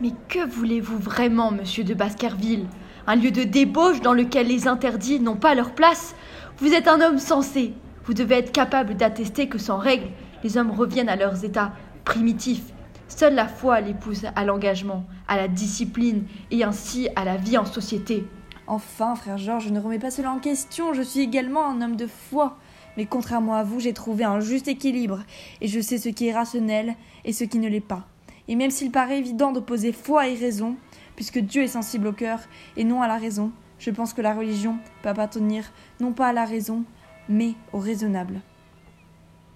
Mais 0.01 0.11
que 0.27 0.45
voulez-vous 0.45 0.97
vraiment, 0.97 1.51
monsieur 1.51 1.83
de 1.83 1.93
Baskerville? 1.93 2.67
Un 3.07 3.15
lieu 3.15 3.31
de 3.31 3.43
débauche 3.43 4.01
dans 4.01 4.13
lequel 4.13 4.47
les 4.47 4.67
interdits 4.67 5.19
n'ont 5.19 5.35
pas 5.35 5.55
leur 5.55 5.73
place? 5.73 6.15
Vous 6.57 6.73
êtes 6.73 6.87
un 6.87 7.01
homme 7.01 7.19
sensé. 7.19 7.73
Vous 8.05 8.13
devez 8.13 8.35
être 8.35 8.51
capable 8.51 8.95
d'attester 8.95 9.49
que 9.49 9.57
sans 9.57 9.77
règle, 9.77 10.09
les 10.43 10.57
hommes 10.57 10.71
reviennent 10.71 11.09
à 11.09 11.15
leurs 11.15 11.45
états 11.45 11.73
primitifs. 12.05 12.73
Seule 13.07 13.35
la 13.35 13.47
foi 13.47 13.81
les 13.81 13.93
pousse 13.93 14.25
à 14.35 14.45
l'engagement, 14.45 15.05
à 15.27 15.37
la 15.37 15.47
discipline 15.47 16.25
et 16.51 16.63
ainsi 16.63 17.09
à 17.15 17.25
la 17.25 17.37
vie 17.37 17.57
en 17.57 17.65
société. 17.65 18.25
Enfin, 18.67 19.15
frère 19.15 19.37
Georges, 19.37 19.65
je 19.65 19.69
ne 19.73 19.79
remets 19.79 19.97
pas 19.97 20.11
cela 20.11 20.31
en 20.31 20.39
question, 20.39 20.93
je 20.93 21.01
suis 21.01 21.21
également 21.21 21.65
un 21.65 21.81
homme 21.81 21.95
de 21.95 22.05
foi. 22.05 22.57
Mais 22.97 23.05
contrairement 23.05 23.55
à 23.55 23.63
vous, 23.63 23.79
j'ai 23.79 23.93
trouvé 23.93 24.23
un 24.23 24.39
juste 24.39 24.67
équilibre, 24.67 25.21
et 25.61 25.67
je 25.67 25.79
sais 25.79 25.97
ce 25.97 26.09
qui 26.09 26.27
est 26.27 26.33
rationnel 26.33 26.95
et 27.25 27.33
ce 27.33 27.43
qui 27.43 27.57
ne 27.57 27.67
l'est 27.67 27.79
pas. 27.79 28.05
Et 28.47 28.55
même 28.55 28.71
s'il 28.71 28.91
paraît 28.91 29.19
évident 29.19 29.51
d'opposer 29.51 29.91
foi 29.91 30.27
et 30.27 30.35
raison, 30.35 30.75
puisque 31.15 31.39
Dieu 31.39 31.63
est 31.63 31.67
sensible 31.67 32.07
au 32.07 32.13
cœur 32.13 32.39
et 32.77 32.83
non 32.83 33.01
à 33.01 33.07
la 33.07 33.17
raison, 33.17 33.51
je 33.79 33.89
pense 33.89 34.13
que 34.13 34.21
la 34.21 34.33
religion 34.33 34.77
peut 35.01 35.09
appartenir 35.09 35.71
non 35.99 36.13
pas 36.13 36.27
à 36.27 36.33
la 36.33 36.45
raison, 36.45 36.83
mais 37.27 37.53
au 37.73 37.79
raisonnable. 37.79 38.41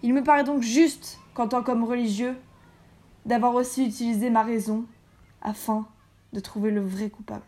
Il 0.06 0.14
me 0.14 0.22
paraît 0.22 0.44
donc 0.44 0.62
juste, 0.62 1.18
qu'en 1.34 1.48
tant 1.48 1.64
qu'homme 1.64 1.86
religieux, 1.86 2.36
d'avoir 3.26 3.56
aussi 3.56 3.86
utilisé 3.86 4.30
ma 4.30 4.44
raison 4.44 4.84
afin 5.42 5.86
de 6.34 6.42
trouver 6.42 6.72
le 6.72 6.82
vrai 6.82 7.10
coupable. 7.10 7.46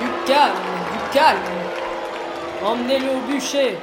Du 0.00 0.06
calme, 0.26 0.56
du 0.92 1.12
calme. 1.12 1.38
Emmenez-le 2.64 3.10
au 3.10 3.20
bûcher. 3.30 3.76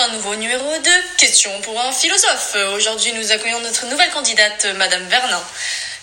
Un 0.00 0.08
nouveau 0.08 0.34
numéro 0.34 0.78
de 0.78 1.16
Questions 1.18 1.60
pour 1.60 1.78
un 1.78 1.92
philosophe. 1.92 2.56
Aujourd'hui, 2.74 3.12
nous 3.12 3.32
accueillons 3.32 3.60
notre 3.60 3.84
nouvelle 3.86 4.10
candidate, 4.10 4.64
Madame 4.76 5.06
Vernin, 5.08 5.42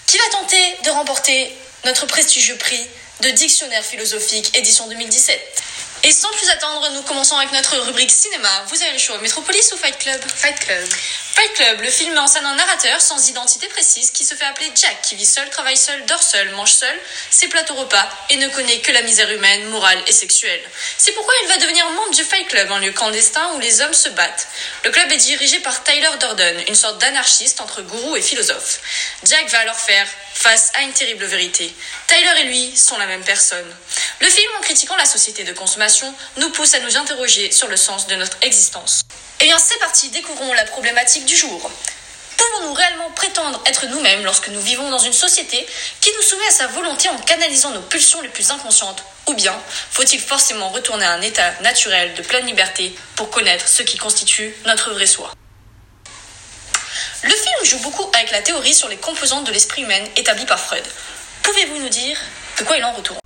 qui 0.05 0.19
va 0.19 0.25
tenter 0.31 0.77
de 0.85 0.91
remporter 0.91 1.51
notre 1.83 2.05
prestigieux 2.05 2.57
prix 2.57 2.85
de 3.21 3.29
dictionnaire 3.29 3.83
philosophique 3.83 4.55
édition 4.55 4.87
2017. 4.87 5.63
Et 6.03 6.11
sans 6.11 6.29
plus 6.29 6.47
attendre, 6.49 6.87
nous 6.93 7.01
commençons 7.03 7.37
avec 7.37 7.51
notre 7.53 7.75
rubrique 7.77 8.11
cinéma. 8.11 8.49
Vous 8.67 8.79
avez 8.83 8.91
le 8.91 8.99
choix, 8.99 9.17
Metropolis 9.17 9.71
ou 9.73 9.77
Fight 9.77 9.97
Club? 9.97 10.21
Fight 10.27 10.59
Club. 10.59 10.87
Fight 11.37 11.53
Club, 11.53 11.81
le 11.81 11.91
film 11.91 12.13
met 12.15 12.19
en 12.19 12.25
scène 12.25 12.47
un 12.47 12.55
narrateur 12.55 12.99
sans 12.99 13.29
identité 13.29 13.67
précise 13.67 14.09
qui 14.09 14.25
se 14.25 14.33
fait 14.33 14.45
appeler 14.45 14.71
Jack, 14.73 15.03
qui 15.03 15.15
vit 15.15 15.23
seul, 15.27 15.47
travaille 15.51 15.77
seul, 15.77 16.03
dort 16.07 16.23
seul, 16.23 16.49
mange 16.55 16.73
seul, 16.73 16.99
ses 17.29 17.47
plateaux 17.47 17.75
repas 17.75 18.09
et 18.31 18.37
ne 18.37 18.47
connaît 18.47 18.79
que 18.79 18.91
la 18.91 19.03
misère 19.03 19.29
humaine, 19.29 19.65
morale 19.65 20.01
et 20.07 20.11
sexuelle. 20.11 20.59
C'est 20.97 21.11
pourquoi 21.11 21.35
il 21.43 21.49
va 21.49 21.57
devenir 21.57 21.87
membre 21.91 22.09
du 22.09 22.23
Fight 22.23 22.47
Club, 22.47 22.71
un 22.71 22.79
lieu 22.79 22.91
clandestin 22.91 23.53
où 23.53 23.59
les 23.59 23.81
hommes 23.81 23.93
se 23.93 24.09
battent. 24.09 24.47
Le 24.83 24.89
club 24.89 25.11
est 25.11 25.17
dirigé 25.17 25.59
par 25.59 25.83
Tyler 25.83 26.09
Durden, 26.19 26.63
une 26.69 26.73
sorte 26.73 26.99
d'anarchiste 26.99 27.61
entre 27.61 27.83
gourou 27.83 28.15
et 28.15 28.21
philosophe. 28.23 28.79
Jack 29.23 29.47
va 29.49 29.59
alors 29.59 29.79
faire 29.79 30.07
face 30.33 30.71
à 30.73 30.81
une 30.81 30.93
terrible 30.93 31.25
vérité. 31.25 31.71
Tyler 32.07 32.41
et 32.41 32.43
lui 32.45 32.75
sont 32.75 32.97
la 32.97 33.05
même 33.05 33.23
personne. 33.23 33.75
Le 34.21 34.27
film, 34.27 34.49
en 34.57 34.61
critiquant 34.61 34.95
la 34.95 35.05
société 35.05 35.43
de 35.43 35.53
consommation, 35.53 36.11
nous 36.37 36.49
pousse 36.49 36.73
à 36.73 36.79
nous 36.79 36.97
interroger 36.97 37.51
sur 37.51 37.67
le 37.67 37.77
sens 37.77 38.07
de 38.07 38.15
notre 38.15 38.37
existence. 38.41 39.03
Eh 39.39 39.45
bien, 39.45 39.59
c'est 39.59 39.77
parti, 39.77 40.09
découvrons 40.09 40.51
la 40.53 40.65
problématique 40.65 41.26
du 41.27 41.35
jour. 41.35 41.69
Pouvons-nous 42.37 42.73
réellement 42.73 43.11
prétendre 43.11 43.61
être 43.65 43.85
nous-mêmes 43.87 44.23
lorsque 44.23 44.47
nous 44.47 44.61
vivons 44.61 44.89
dans 44.89 44.97
une 44.97 45.13
société 45.13 45.67
qui 45.99 46.09
nous 46.15 46.21
soumet 46.21 46.47
à 46.47 46.51
sa 46.51 46.67
volonté 46.67 47.09
en 47.09 47.17
canalisant 47.17 47.71
nos 47.71 47.81
pulsions 47.81 48.21
les 48.21 48.29
plus 48.29 48.49
inconscientes? 48.49 49.03
Ou 49.27 49.33
bien 49.33 49.53
faut-il 49.91 50.21
forcément 50.21 50.69
retourner 50.69 51.05
à 51.05 51.11
un 51.11 51.21
état 51.21 51.51
naturel 51.61 52.13
de 52.15 52.21
pleine 52.21 52.45
liberté 52.45 52.95
pour 53.15 53.29
connaître 53.29 53.67
ce 53.67 53.83
qui 53.83 53.97
constitue 53.97 54.55
notre 54.65 54.91
vrai 54.93 55.05
soi? 55.05 55.31
Le 57.23 57.33
film 57.33 57.65
joue 57.65 57.79
beaucoup 57.79 58.09
avec 58.13 58.31
la 58.31 58.41
théorie 58.41 58.73
sur 58.73 58.87
les 58.87 58.97
composantes 58.97 59.45
de 59.45 59.51
l'esprit 59.51 59.81
humain 59.81 60.03
établie 60.15 60.45
par 60.45 60.59
Freud. 60.59 60.83
Pouvez-vous 61.43 61.79
nous 61.79 61.89
dire 61.89 62.17
de 62.57 62.63
quoi 62.63 62.77
il 62.77 62.83
en 62.85 62.93
retourne? 62.93 63.19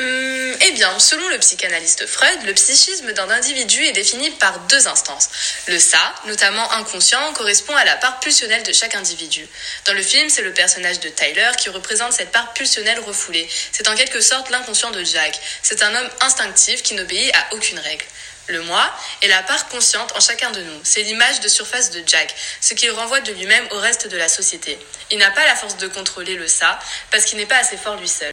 Hum, 0.00 0.33
eh 0.66 0.72
bien, 0.72 0.98
selon 0.98 1.28
le 1.28 1.38
psychanalyste 1.38 2.06
Freud, 2.06 2.42
le 2.46 2.54
psychisme 2.54 3.12
d'un 3.12 3.28
individu 3.28 3.84
est 3.84 3.92
défini 3.92 4.30
par 4.30 4.58
deux 4.60 4.88
instances. 4.88 5.28
Le 5.66 5.78
ça, 5.78 6.14
notamment 6.24 6.72
inconscient, 6.72 7.34
correspond 7.34 7.76
à 7.76 7.84
la 7.84 7.96
part 7.96 8.18
pulsionnelle 8.20 8.62
de 8.62 8.72
chaque 8.72 8.94
individu. 8.94 9.46
Dans 9.84 9.92
le 9.92 10.02
film, 10.02 10.30
c'est 10.30 10.40
le 10.40 10.54
personnage 10.54 11.00
de 11.00 11.10
Tyler 11.10 11.50
qui 11.58 11.68
représente 11.68 12.14
cette 12.14 12.32
part 12.32 12.54
pulsionnelle 12.54 12.98
refoulée. 13.00 13.46
C'est 13.72 13.88
en 13.88 13.94
quelque 13.94 14.22
sorte 14.22 14.48
l'inconscient 14.48 14.90
de 14.90 15.04
Jack. 15.04 15.38
C'est 15.62 15.82
un 15.82 15.94
homme 15.94 16.10
instinctif 16.20 16.82
qui 16.82 16.94
n'obéit 16.94 17.34
à 17.34 17.54
aucune 17.54 17.78
règle. 17.78 18.06
Le 18.46 18.62
moi 18.62 18.90
est 19.20 19.28
la 19.28 19.42
part 19.42 19.68
consciente 19.68 20.12
en 20.16 20.20
chacun 20.20 20.50
de 20.50 20.62
nous. 20.62 20.80
C'est 20.82 21.02
l'image 21.02 21.40
de 21.40 21.48
surface 21.48 21.90
de 21.90 22.02
Jack, 22.06 22.34
ce 22.62 22.72
qu'il 22.72 22.90
renvoie 22.90 23.20
de 23.20 23.32
lui-même 23.32 23.66
au 23.70 23.78
reste 23.78 24.08
de 24.08 24.16
la 24.16 24.28
société. 24.30 24.78
Il 25.10 25.18
n'a 25.18 25.30
pas 25.30 25.44
la 25.44 25.56
force 25.56 25.76
de 25.76 25.88
contrôler 25.88 26.36
le 26.36 26.48
ça 26.48 26.78
parce 27.10 27.26
qu'il 27.26 27.36
n'est 27.36 27.46
pas 27.46 27.58
assez 27.58 27.76
fort 27.76 27.96
lui 27.96 28.08
seul. 28.08 28.32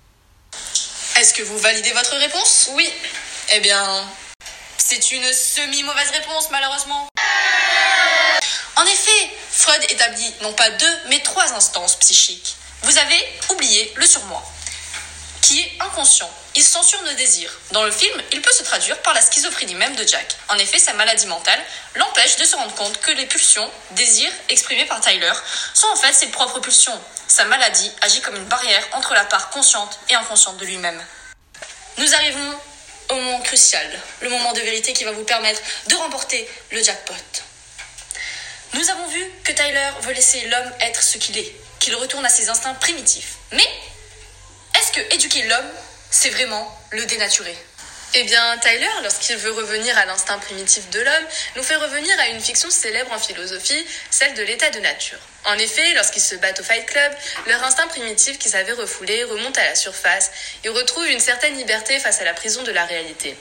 Est-ce 1.17 1.33
que 1.33 1.43
vous 1.43 1.57
validez 1.59 1.91
votre 1.91 2.15
réponse? 2.17 2.69
Oui. 2.71 2.91
Eh 3.53 3.59
bien, 3.59 4.07
c'est 4.77 5.11
une 5.11 5.31
semi-mauvaise 5.33 6.09
réponse 6.11 6.49
malheureusement. 6.51 7.07
En 8.77 8.85
effet, 8.85 9.31
Freud 9.51 9.83
établit 9.89 10.33
non 10.41 10.53
pas 10.53 10.69
deux, 10.69 10.99
mais 11.09 11.19
trois 11.19 11.51
instances 11.53 11.97
psychiques. 11.97 12.55
Vous 12.83 12.97
avez 12.97 13.39
oublié 13.49 13.91
le 13.95 14.07
surmoi, 14.07 14.41
qui 15.41 15.59
est 15.59 15.71
inconscient. 15.81 16.31
Il 16.55 16.63
censure 16.63 17.01
nos 17.03 17.13
désirs. 17.13 17.51
Dans 17.71 17.83
le 17.83 17.91
film, 17.91 18.21
il 18.33 18.41
peut 18.41 18.51
se 18.51 18.63
traduire 18.63 19.01
par 19.01 19.13
la 19.13 19.21
schizophrénie 19.21 19.75
même 19.75 19.95
de 19.95 20.05
Jack. 20.05 20.35
En 20.49 20.57
effet, 20.57 20.79
sa 20.79 20.93
maladie 20.93 21.27
mentale 21.27 21.61
l'empêche 21.95 22.35
de 22.35 22.43
se 22.43 22.55
rendre 22.57 22.75
compte 22.75 22.99
que 22.99 23.11
les 23.11 23.25
pulsions, 23.25 23.69
désirs 23.91 24.33
exprimés 24.49 24.85
par 24.85 24.99
Tyler, 24.99 25.31
sont 25.73 25.87
en 25.87 25.95
fait 25.95 26.11
ses 26.11 26.27
propres 26.27 26.59
pulsions. 26.59 26.99
Sa 27.27 27.45
maladie 27.45 27.89
agit 28.01 28.19
comme 28.19 28.35
une 28.35 28.45
barrière 28.45 28.85
entre 28.93 29.13
la 29.13 29.23
part 29.23 29.49
consciente 29.49 29.97
et 30.09 30.15
inconsciente 30.15 30.57
de 30.57 30.65
lui-même. 30.65 31.01
Nous 31.97 32.13
arrivons 32.15 32.59
au 33.09 33.15
moment 33.15 33.41
crucial, 33.41 33.87
le 34.21 34.29
moment 34.29 34.51
de 34.51 34.59
vérité 34.59 34.91
qui 34.91 35.05
va 35.05 35.11
vous 35.11 35.23
permettre 35.23 35.61
de 35.87 35.95
remporter 35.95 36.49
le 36.71 36.83
jackpot. 36.83 37.13
Nous 38.73 38.89
avons 38.89 39.07
vu 39.07 39.25
que 39.43 39.53
Tyler 39.53 39.89
veut 40.01 40.13
laisser 40.13 40.41
l'homme 40.47 40.71
être 40.81 41.01
ce 41.01 41.17
qu'il 41.17 41.37
est, 41.37 41.55
qu'il 41.79 41.95
retourne 41.95 42.25
à 42.25 42.29
ses 42.29 42.49
instincts 42.49 42.73
primitifs. 42.75 43.35
Mais 43.51 43.67
est-ce 44.77 44.91
que 44.91 45.15
éduquer 45.15 45.43
l'homme, 45.43 45.71
c'est 46.11 46.29
vraiment 46.29 46.79
le 46.91 47.05
dénaturer 47.05 47.57
eh 48.13 48.23
bien, 48.23 48.57
Tyler, 48.57 48.89
lorsqu'il 49.03 49.37
veut 49.37 49.53
revenir 49.53 49.97
à 49.97 50.03
l'instinct 50.03 50.37
primitif 50.39 50.89
de 50.89 50.99
l'homme, 50.99 51.25
nous 51.55 51.63
fait 51.63 51.77
revenir 51.77 52.13
à 52.19 52.27
une 52.27 52.41
fiction 52.41 52.69
célèbre 52.69 53.09
en 53.13 53.17
philosophie, 53.17 53.85
celle 54.09 54.33
de 54.33 54.43
l'état 54.43 54.69
de 54.69 54.79
nature. 54.81 55.17
En 55.45 55.57
effet, 55.57 55.93
lorsqu'ils 55.93 56.21
se 56.21 56.35
battent 56.35 56.59
au 56.59 56.63
Fight 56.63 56.85
Club, 56.85 57.13
leur 57.47 57.63
instinct 57.63 57.87
primitif 57.87 58.37
qui 58.37 58.49
s'avait 58.49 58.73
refoulé 58.73 59.23
remonte 59.23 59.57
à 59.57 59.63
la 59.63 59.75
surface 59.75 60.29
et 60.65 60.69
retrouve 60.69 61.07
une 61.07 61.21
certaine 61.21 61.55
liberté 61.55 61.99
face 61.99 62.19
à 62.19 62.25
la 62.25 62.33
prison 62.33 62.63
de 62.63 62.73
la 62.73 62.83
réalité. 62.83 63.37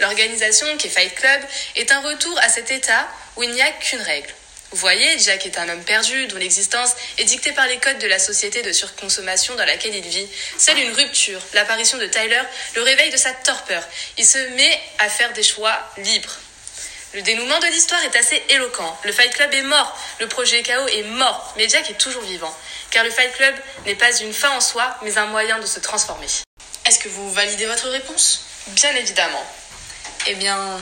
L'organisation 0.00 0.66
qu'est 0.78 0.88
Fight 0.88 1.14
Club 1.14 1.40
est 1.76 1.92
un 1.92 2.00
retour 2.00 2.36
à 2.40 2.48
cet 2.48 2.72
état 2.72 3.08
où 3.36 3.44
il 3.44 3.52
n'y 3.52 3.62
a 3.62 3.70
qu'une 3.70 4.02
règle. 4.02 4.34
Vous 4.70 4.76
voyez, 4.76 5.18
Jack 5.18 5.46
est 5.46 5.58
un 5.58 5.66
homme 5.70 5.82
perdu 5.82 6.26
dont 6.26 6.36
l'existence 6.36 6.90
est 7.16 7.24
dictée 7.24 7.52
par 7.52 7.66
les 7.66 7.78
codes 7.78 7.98
de 7.98 8.06
la 8.06 8.18
société 8.18 8.60
de 8.60 8.70
surconsommation 8.70 9.54
dans 9.54 9.64
laquelle 9.64 9.94
il 9.94 10.06
vit. 10.06 10.28
Seule 10.58 10.78
une 10.78 10.92
rupture, 10.92 11.40
l'apparition 11.54 11.96
de 11.96 12.06
Tyler, 12.06 12.42
le 12.74 12.82
réveil 12.82 13.10
de 13.10 13.16
sa 13.16 13.32
torpeur. 13.32 13.82
Il 14.18 14.26
se 14.26 14.36
met 14.36 14.80
à 14.98 15.08
faire 15.08 15.32
des 15.32 15.42
choix 15.42 15.74
libres. 15.96 16.36
Le 17.14 17.22
dénouement 17.22 17.58
de 17.60 17.66
l'histoire 17.68 18.04
est 18.04 18.14
assez 18.14 18.42
éloquent. 18.50 19.00
Le 19.04 19.12
Fight 19.12 19.32
Club 19.32 19.54
est 19.54 19.62
mort, 19.62 19.98
le 20.20 20.28
projet 20.28 20.62
KO 20.62 20.86
est 20.88 21.04
mort, 21.04 21.54
mais 21.56 21.66
Jack 21.66 21.88
est 21.88 21.98
toujours 21.98 22.22
vivant. 22.24 22.54
Car 22.90 23.04
le 23.04 23.10
Fight 23.10 23.32
Club 23.32 23.54
n'est 23.86 23.94
pas 23.94 24.14
une 24.18 24.34
fin 24.34 24.50
en 24.50 24.60
soi, 24.60 24.98
mais 25.00 25.16
un 25.16 25.26
moyen 25.26 25.58
de 25.58 25.66
se 25.66 25.80
transformer. 25.80 26.26
Est-ce 26.84 26.98
que 26.98 27.08
vous 27.08 27.32
validez 27.32 27.64
votre 27.64 27.88
réponse? 27.88 28.44
Bien 28.68 28.94
évidemment. 28.96 29.46
Eh 30.26 30.34
bien, 30.34 30.78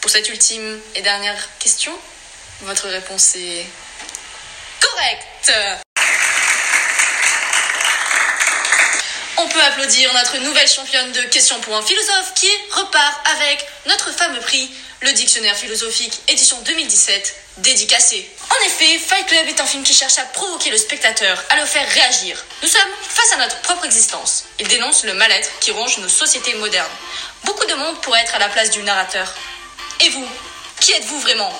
pour 0.00 0.10
cette 0.10 0.30
ultime 0.30 0.80
et 0.94 1.02
dernière 1.02 1.58
question, 1.58 1.92
votre 2.62 2.88
réponse 2.88 3.36
est 3.36 3.66
correcte. 4.80 5.52
On 9.36 9.48
peut 9.48 9.62
applaudir 9.62 10.12
notre 10.14 10.38
nouvelle 10.38 10.68
championne 10.68 11.12
de 11.12 11.22
questions 11.22 11.60
pour 11.60 11.76
un 11.76 11.82
philosophe 11.82 12.34
qui 12.34 12.50
repart 12.72 13.26
avec 13.36 13.64
notre 13.86 14.10
fameux 14.12 14.40
prix, 14.40 14.68
le 15.00 15.12
dictionnaire 15.12 15.54
philosophique 15.54 16.20
édition 16.26 16.60
2017, 16.62 17.36
dédicacé. 17.58 18.28
En 18.50 18.66
effet, 18.66 18.98
Fight 18.98 19.26
Club 19.26 19.46
est 19.46 19.60
un 19.60 19.66
film 19.66 19.84
qui 19.84 19.94
cherche 19.94 20.18
à 20.18 20.24
provoquer 20.24 20.70
le 20.70 20.76
spectateur, 20.76 21.44
à 21.50 21.56
le 21.56 21.66
faire 21.66 21.88
réagir. 21.88 22.44
Nous 22.62 22.68
sommes 22.68 22.90
face 23.00 23.32
à 23.32 23.36
notre 23.36 23.60
propre 23.60 23.84
existence. 23.84 24.46
Il 24.58 24.66
dénonce 24.66 25.04
le 25.04 25.14
mal-être 25.14 25.50
qui 25.60 25.70
ronge 25.70 25.98
nos 25.98 26.08
sociétés 26.08 26.54
modernes. 26.54 26.90
Beaucoup 27.44 27.66
de 27.66 27.74
monde 27.74 28.00
pourrait 28.00 28.22
être 28.22 28.34
à 28.34 28.40
la 28.40 28.48
place 28.48 28.70
du 28.70 28.82
narrateur. 28.82 29.32
Et 30.00 30.08
vous, 30.08 30.28
qui 30.80 30.92
êtes-vous 30.92 31.20
vraiment? 31.20 31.52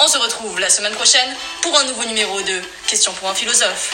On 0.00 0.06
se 0.06 0.18
retrouve 0.18 0.60
la 0.60 0.70
semaine 0.70 0.92
prochaine 0.92 1.28
pour 1.60 1.76
un 1.78 1.84
nouveau 1.84 2.04
numéro 2.04 2.40
de 2.42 2.60
Questions 2.86 3.12
pour 3.14 3.28
un 3.28 3.34
philosophe. 3.34 3.92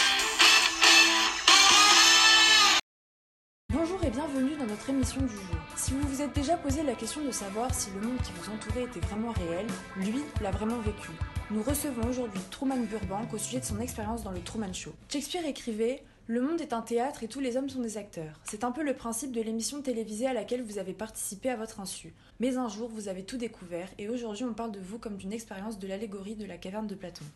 Bonjour 3.73 3.99
et 4.05 4.11
bienvenue 4.11 4.55
dans 4.57 4.67
notre 4.67 4.91
émission 4.91 5.21
du 5.23 5.35
jour. 5.35 5.57
Si 5.77 5.93
vous 5.93 6.07
vous 6.07 6.23
êtes 6.23 6.33
déjà 6.35 6.57
posé 6.57 6.83
la 6.83 6.95
question 6.95 7.23
de 7.23 7.31
savoir 7.31 7.75
si 7.75 7.89
le 7.95 8.07
monde 8.07 8.19
qui 8.23 8.33
vous 8.39 8.53
entourait 8.53 8.85
était 8.85 9.01
vraiment 9.07 9.33
réel, 9.33 9.67
lui 9.97 10.23
l'a 10.43 10.51
vraiment 10.51 10.79
vécu. 10.79 11.11
Nous 11.51 11.63
recevons 11.63 12.09
aujourd'hui 12.09 12.41
Truman 12.51 12.81
Burbank 12.81 13.33
au 13.33 13.39
sujet 13.39 13.61
de 13.61 13.65
son 13.65 13.81
expérience 13.81 14.23
dans 14.23 14.31
le 14.31 14.41
Truman 14.41 14.73
Show. 14.73 14.95
Shakespeare 15.11 15.47
écrivait 15.47 16.03
le 16.27 16.41
monde 16.41 16.63
est 16.63 16.73
un 16.73 16.81
théâtre 16.81 17.23
et 17.23 17.29
tous 17.29 17.41
les 17.41 17.59
hommes 17.59 17.69
sont 17.69 17.83
des 17.83 17.99
acteurs. 17.99 18.41
C'est 18.45 18.65
un 18.65 18.73
peu 18.73 18.83
le 18.83 18.95
principe 18.95 19.31
de 19.31 19.43
l'émission 19.43 19.83
télévisée 19.83 20.27
à 20.27 20.33
laquelle 20.33 20.63
vous 20.63 20.79
avez 20.79 20.95
participé 20.95 21.51
à 21.51 21.57
votre 21.57 21.81
insu. 21.81 22.15
Mais 22.41 22.57
un 22.57 22.67
jour, 22.67 22.89
vous 22.89 23.09
avez 23.09 23.25
tout 23.25 23.37
découvert 23.37 23.91
et 23.99 24.09
aujourd'hui, 24.09 24.45
on 24.45 24.55
parle 24.55 24.73
de 24.73 24.81
vous 24.81 24.99
comme 24.99 25.19
d'une 25.19 25.35
expérience 25.35 25.79
de 25.79 25.87
l'allégorie 25.87 26.35
de 26.35 26.47
la 26.47 26.57
caverne 26.57 26.87
de 26.87 26.95
Platon. 26.95 27.27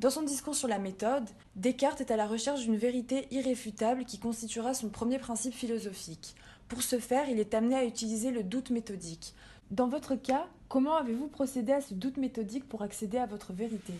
Dans 0.00 0.08
son 0.08 0.22
discours 0.22 0.54
sur 0.54 0.66
la 0.66 0.78
méthode, 0.78 1.28
Descartes 1.56 2.00
est 2.00 2.10
à 2.10 2.16
la 2.16 2.26
recherche 2.26 2.62
d'une 2.62 2.76
vérité 2.76 3.28
irréfutable 3.30 4.06
qui 4.06 4.18
constituera 4.18 4.72
son 4.72 4.88
premier 4.88 5.18
principe 5.18 5.54
philosophique. 5.54 6.36
Pour 6.68 6.82
ce 6.82 6.98
faire, 6.98 7.28
il 7.28 7.38
est 7.38 7.52
amené 7.52 7.76
à 7.76 7.84
utiliser 7.84 8.30
le 8.30 8.42
doute 8.42 8.70
méthodique. 8.70 9.34
Dans 9.70 9.88
votre 9.88 10.14
cas, 10.14 10.46
comment 10.70 10.96
avez-vous 10.96 11.28
procédé 11.28 11.72
à 11.72 11.82
ce 11.82 11.92
doute 11.92 12.16
méthodique 12.16 12.66
pour 12.66 12.80
accéder 12.80 13.18
à 13.18 13.26
votre 13.26 13.52
vérité? 13.52 13.92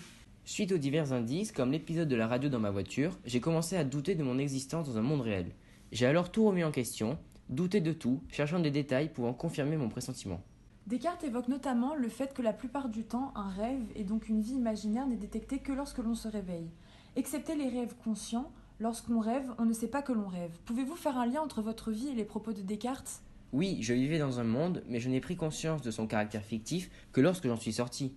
Suite 0.49 0.71
aux 0.71 0.79
divers 0.79 1.13
indices, 1.13 1.51
comme 1.51 1.73
l'épisode 1.73 2.07
de 2.07 2.15
la 2.15 2.29
radio 2.29 2.49
dans 2.49 2.61
ma 2.61 2.71
voiture, 2.71 3.19
j'ai 3.25 3.41
commencé 3.41 3.77
à 3.77 3.83
douter 3.83 4.15
de 4.15 4.23
mon 4.23 4.39
existence 4.39 4.87
dans 4.87 4.97
un 4.97 5.03
monde 5.03 5.23
réel. 5.23 5.51
J'ai 5.91 6.07
alors 6.07 6.31
tout 6.31 6.47
remis 6.47 6.63
en 6.63 6.71
question, 6.71 7.19
douté 7.49 7.81
de 7.81 7.93
tout, 7.93 8.23
cherchant 8.29 8.61
des 8.61 8.71
détails 8.71 9.13
pouvant 9.13 9.35
confirmer 9.35 9.77
mon 9.77 9.89
pressentiment. 9.89 10.41
Descartes 10.87 11.25
évoque 11.25 11.49
notamment 11.49 11.97
le 11.97 12.09
fait 12.09 12.33
que 12.33 12.43
la 12.43 12.53
plupart 12.53 12.89
du 12.89 13.03
temps, 13.03 13.33
un 13.35 13.49
rêve 13.49 13.83
et 13.97 14.05
donc 14.05 14.29
une 14.29 14.41
vie 14.41 14.55
imaginaire 14.55 15.09
n'est 15.09 15.17
détecté 15.17 15.59
que 15.59 15.73
lorsque 15.73 15.99
l'on 15.99 16.15
se 16.15 16.29
réveille. 16.29 16.71
Excepté 17.17 17.57
les 17.57 17.69
rêves 17.69 17.97
conscients, 18.05 18.53
lorsqu'on 18.79 19.19
rêve, 19.19 19.53
on 19.59 19.65
ne 19.65 19.73
sait 19.73 19.89
pas 19.89 20.03
que 20.03 20.13
l'on 20.13 20.29
rêve. 20.29 20.57
Pouvez-vous 20.65 20.95
faire 20.95 21.19
un 21.19 21.27
lien 21.27 21.43
entre 21.43 21.61
votre 21.61 21.91
vie 21.91 22.11
et 22.11 22.15
les 22.15 22.25
propos 22.25 22.53
de 22.53 22.63
Descartes? 22.63 23.21
Oui, 23.53 23.79
je 23.81 23.95
vivais 23.95 24.21
dans 24.21 24.39
un 24.39 24.45
monde, 24.45 24.85
mais 24.87 25.01
je 25.01 25.09
n'ai 25.09 25.21
pris 25.21 25.35
conscience 25.35 25.83
de 25.83 25.91
son 25.91 26.07
caractère 26.07 26.45
fictif 26.45 26.89
que 27.11 27.21
lorsque 27.21 27.49
j'en 27.49 27.57
suis 27.57 27.73
sorti. 27.73 28.15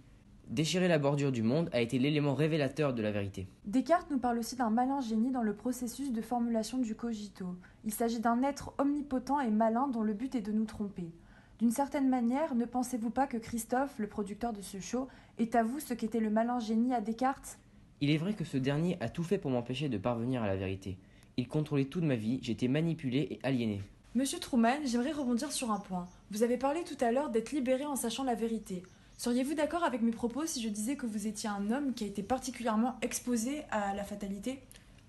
Déchirer 0.49 0.87
la 0.87 0.97
bordure 0.97 1.31
du 1.31 1.43
monde 1.43 1.69
a 1.73 1.79
été 1.79 1.99
l'élément 1.99 2.33
révélateur 2.33 2.95
de 2.95 3.03
la 3.03 3.11
vérité. 3.11 3.47
Descartes 3.65 4.09
nous 4.09 4.17
parle 4.17 4.39
aussi 4.39 4.55
d'un 4.55 4.71
malin 4.71 4.99
génie 4.99 5.29
dans 5.29 5.43
le 5.43 5.53
processus 5.53 6.11
de 6.11 6.21
formulation 6.21 6.79
du 6.79 6.95
cogito. 6.95 7.55
Il 7.85 7.93
s'agit 7.93 8.19
d'un 8.19 8.41
être 8.41 8.73
omnipotent 8.79 9.39
et 9.39 9.51
malin 9.51 9.87
dont 9.87 10.01
le 10.01 10.13
but 10.13 10.33
est 10.33 10.41
de 10.41 10.51
nous 10.51 10.65
tromper. 10.65 11.11
D'une 11.59 11.69
certaine 11.69 12.09
manière, 12.09 12.55
ne 12.55 12.65
pensez-vous 12.65 13.11
pas 13.11 13.27
que 13.27 13.37
Christophe, 13.37 13.99
le 13.99 14.07
producteur 14.07 14.51
de 14.51 14.61
ce 14.63 14.79
show, 14.79 15.07
est 15.37 15.53
à 15.53 15.61
vous 15.61 15.79
ce 15.79 15.93
qu'était 15.93 16.19
le 16.19 16.31
malin 16.31 16.59
génie 16.59 16.95
à 16.95 17.01
Descartes? 17.01 17.59
Il 18.01 18.09
est 18.09 18.17
vrai 18.17 18.33
que 18.33 18.43
ce 18.43 18.57
dernier 18.57 18.97
a 19.01 19.09
tout 19.09 19.23
fait 19.23 19.37
pour 19.37 19.51
m'empêcher 19.51 19.87
de 19.87 19.99
parvenir 19.99 20.41
à 20.41 20.47
la 20.47 20.55
vérité. 20.55 20.97
Il 21.37 21.47
contrôlait 21.47 21.85
toute 21.85 22.03
ma 22.03 22.15
vie, 22.15 22.39
j'étais 22.41 22.67
manipulé 22.67 23.27
et 23.29 23.39
aliéné. 23.43 23.83
Monsieur 24.15 24.39
Truman, 24.39 24.79
j'aimerais 24.83 25.11
rebondir 25.11 25.51
sur 25.51 25.69
un 25.69 25.79
point. 25.79 26.07
Vous 26.31 26.41
avez 26.41 26.57
parlé 26.57 26.83
tout 26.83 26.97
à 27.01 27.11
l'heure 27.11 27.29
d'être 27.29 27.51
libéré 27.51 27.85
en 27.85 27.95
sachant 27.95 28.23
la 28.23 28.33
vérité. 28.33 28.81
Seriez-vous 29.19 29.53
d'accord 29.53 29.83
avec 29.83 30.01
mes 30.01 30.13
propos 30.13 30.45
si 30.45 30.61
je 30.61 30.69
disais 30.69 30.95
que 30.95 31.05
vous 31.05 31.27
étiez 31.27 31.49
un 31.49 31.71
homme 31.71 31.93
qui 31.93 32.05
a 32.05 32.07
été 32.07 32.23
particulièrement 32.23 32.95
exposé 33.01 33.63
à 33.69 33.93
la 33.93 34.05
fatalité? 34.05 34.61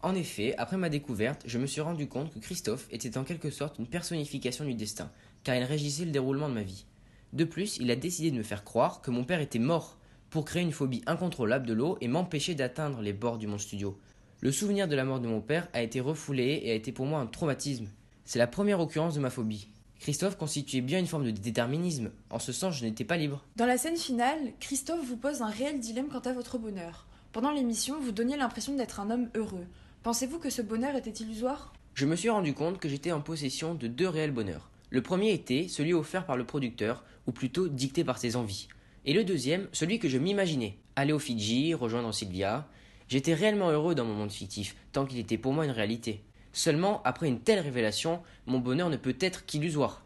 En 0.03 0.17
effet, 0.17 0.57
après 0.59 0.77
ma 0.77 0.89
découverte, 0.89 1.45
je 1.47 1.59
me 1.59 1.67
suis 1.67 1.81
rendu 1.81 2.09
compte 2.09 2.35
que 2.35 2.41
Christophe 2.41 2.89
était 2.91 3.19
en 3.19 3.23
quelque 3.23 3.51
sorte 3.51 3.79
une 3.79 3.87
personnification 3.87 4.65
du 4.65 4.75
destin, 4.75 5.13
car 5.45 5.55
il 5.55 5.63
régissait 5.63 6.07
le 6.07 6.11
déroulement 6.11 6.49
de 6.49 6.55
ma 6.55 6.65
vie. 6.65 6.87
De 7.33 7.45
plus, 7.45 7.77
il 7.77 7.89
a 7.89 7.95
décidé 7.95 8.33
de 8.33 8.37
me 8.37 8.43
faire 8.43 8.65
croire 8.65 9.01
que 9.01 9.13
mon 9.13 9.23
père 9.23 9.41
était 9.41 9.61
mort, 9.61 9.97
pour 10.29 10.45
créer 10.45 10.63
une 10.63 10.73
phobie 10.73 11.05
incontrôlable 11.07 11.69
de 11.69 11.73
l'eau 11.73 11.97
et 12.01 12.09
m'empêcher 12.09 12.57
d'atteindre 12.57 13.03
les 13.03 13.13
bords 13.13 13.39
du 13.39 13.47
mon 13.47 13.59
studio. 13.59 13.97
Le 14.41 14.51
souvenir 14.51 14.89
de 14.89 14.97
la 14.97 15.05
mort 15.05 15.21
de 15.21 15.29
mon 15.29 15.41
père 15.41 15.69
a 15.73 15.83
été 15.83 16.01
refoulé 16.01 16.63
et 16.65 16.73
a 16.73 16.75
été 16.75 16.91
pour 16.91 17.07
moi 17.07 17.21
un 17.21 17.27
traumatisme. 17.27 17.87
C'est 18.25 18.41
la 18.41 18.49
première 18.49 18.81
occurrence 18.81 19.15
de 19.15 19.21
ma 19.21 19.31
phobie. 19.31 19.69
Christophe 20.01 20.39
constituait 20.39 20.81
bien 20.81 20.99
une 20.99 21.07
forme 21.07 21.27
de 21.27 21.31
déterminisme. 21.31 22.11
En 22.31 22.39
ce 22.39 22.53
sens, 22.53 22.79
je 22.79 22.85
n'étais 22.85 23.05
pas 23.05 23.19
libre. 23.19 23.45
Dans 23.57 23.67
la 23.67 23.77
scène 23.77 23.99
finale, 23.99 24.53
Christophe 24.59 25.05
vous 25.05 25.19
pose 25.19 25.43
un 25.43 25.51
réel 25.51 25.79
dilemme 25.79 26.09
quant 26.09 26.21
à 26.21 26.33
votre 26.33 26.57
bonheur. 26.57 27.07
Pendant 27.33 27.51
l'émission, 27.51 28.01
vous 28.01 28.11
donniez 28.11 28.39
l'impression 28.39 28.75
d'être 28.75 28.99
un 28.99 29.11
homme 29.11 29.29
heureux. 29.35 29.67
Pensez-vous 30.03 30.39
que 30.39 30.49
ce 30.49 30.63
bonheur 30.63 30.97
était 30.97 31.11
illusoire? 31.11 31.75
Je 31.93 32.07
me 32.07 32.17
suis 32.17 32.31
rendu 32.31 32.55
compte 32.55 32.79
que 32.79 32.89
j'étais 32.89 33.13
en 33.13 33.21
possession 33.21 33.75
de 33.75 33.89
deux 33.89 34.09
réels 34.09 34.33
bonheurs. 34.33 34.71
Le 34.89 35.03
premier 35.03 35.33
était 35.33 35.69
celui 35.69 35.93
offert 35.93 36.25
par 36.25 36.39
le 36.39 36.47
producteur, 36.47 37.05
ou 37.27 37.33
plutôt 37.33 37.69
dicté 37.69 38.03
par 38.03 38.17
ses 38.17 38.37
envies. 38.37 38.69
Et 39.05 39.13
le 39.13 39.23
deuxième, 39.23 39.69
celui 39.73 39.99
que 39.99 40.09
je 40.09 40.17
m'imaginais. 40.17 40.79
Aller 40.97 41.13
aux 41.13 41.19
Fidji, 41.19 41.75
rejoindre 41.75 42.15
Sylvia. 42.15 42.67
J'étais 43.09 43.35
réellement 43.35 43.71
heureux 43.71 43.95
dans 43.95 44.07
mon 44.07 44.15
monde 44.15 44.33
fictif, 44.33 44.77
tant 44.93 45.05
qu'il 45.05 45.19
était 45.19 45.37
pour 45.37 45.53
moi 45.53 45.67
une 45.67 45.71
réalité. 45.73 46.23
Seulement, 46.53 47.01
après 47.05 47.29
une 47.29 47.41
telle 47.41 47.61
révélation, 47.61 48.21
mon 48.47 48.59
bonheur 48.59 48.91
ne 48.91 48.97
peut 48.97 49.17
être 49.21 49.47
qu'illusoire. 49.47 50.03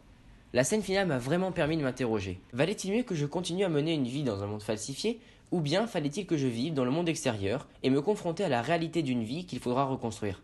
La 0.53 0.63
scène 0.63 0.83
finale 0.83 1.07
m'a 1.07 1.17
vraiment 1.17 1.51
permis 1.51 1.75
de 1.75 1.83
m'interroger. 1.83 2.39
Valait-il 2.53 2.93
mieux 2.93 3.03
que 3.03 3.15
je 3.15 3.25
continue 3.25 3.65
à 3.65 3.69
mener 3.69 3.93
une 3.93 4.07
vie 4.07 4.23
dans 4.23 4.41
un 4.43 4.47
monde 4.47 4.63
falsifié, 4.63 5.19
ou 5.51 5.59
bien 5.59 5.87
fallait-il 5.87 6.25
que 6.25 6.37
je 6.37 6.47
vive 6.47 6.73
dans 6.73 6.85
le 6.85 6.91
monde 6.91 7.09
extérieur 7.09 7.67
et 7.83 7.89
me 7.89 8.01
confronter 8.01 8.43
à 8.43 8.49
la 8.49 8.61
réalité 8.61 9.03
d'une 9.03 9.23
vie 9.23 9.45
qu'il 9.45 9.59
faudra 9.59 9.85
reconstruire? 9.85 10.43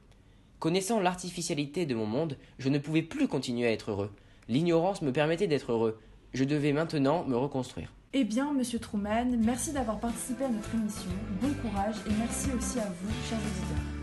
Connaissant 0.59 0.99
l'artificialité 0.99 1.85
de 1.85 1.95
mon 1.95 2.05
monde, 2.05 2.37
je 2.59 2.69
ne 2.69 2.77
pouvais 2.77 3.01
plus 3.01 3.27
continuer 3.27 3.67
à 3.67 3.71
être 3.71 3.91
heureux. 3.91 4.11
L'ignorance 4.47 5.01
me 5.01 5.13
permettait 5.13 5.47
d'être 5.47 5.71
heureux. 5.71 5.99
Je 6.33 6.43
devais 6.43 6.73
maintenant 6.73 7.23
me 7.23 7.37
reconstruire. 7.37 7.93
Eh 8.13 8.25
bien, 8.25 8.53
monsieur 8.53 8.79
Truman, 8.79 9.37
merci 9.39 9.71
d'avoir 9.71 9.99
participé 9.99 10.43
à 10.43 10.49
notre 10.49 10.75
émission. 10.75 11.09
Bon 11.41 11.53
courage 11.61 11.95
et 12.07 12.13
merci 12.19 12.49
aussi 12.51 12.79
à 12.79 12.85
vous, 12.85 13.11
chers 13.29 13.39
auditeurs. 13.39 14.00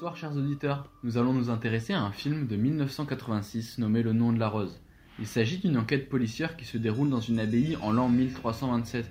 Bonsoir 0.00 0.16
chers 0.16 0.34
auditeurs, 0.34 0.88
nous 1.02 1.18
allons 1.18 1.34
nous 1.34 1.50
intéresser 1.50 1.92
à 1.92 2.02
un 2.02 2.10
film 2.10 2.46
de 2.46 2.56
1986 2.56 3.76
nommé 3.76 4.02
Le 4.02 4.14
nom 4.14 4.32
de 4.32 4.38
la 4.38 4.48
rose. 4.48 4.80
Il 5.18 5.26
s'agit 5.26 5.58
d'une 5.58 5.76
enquête 5.76 6.08
policière 6.08 6.56
qui 6.56 6.64
se 6.64 6.78
déroule 6.78 7.10
dans 7.10 7.20
une 7.20 7.38
abbaye 7.38 7.76
en 7.82 7.92
l'an 7.92 8.08
1327. 8.08 9.10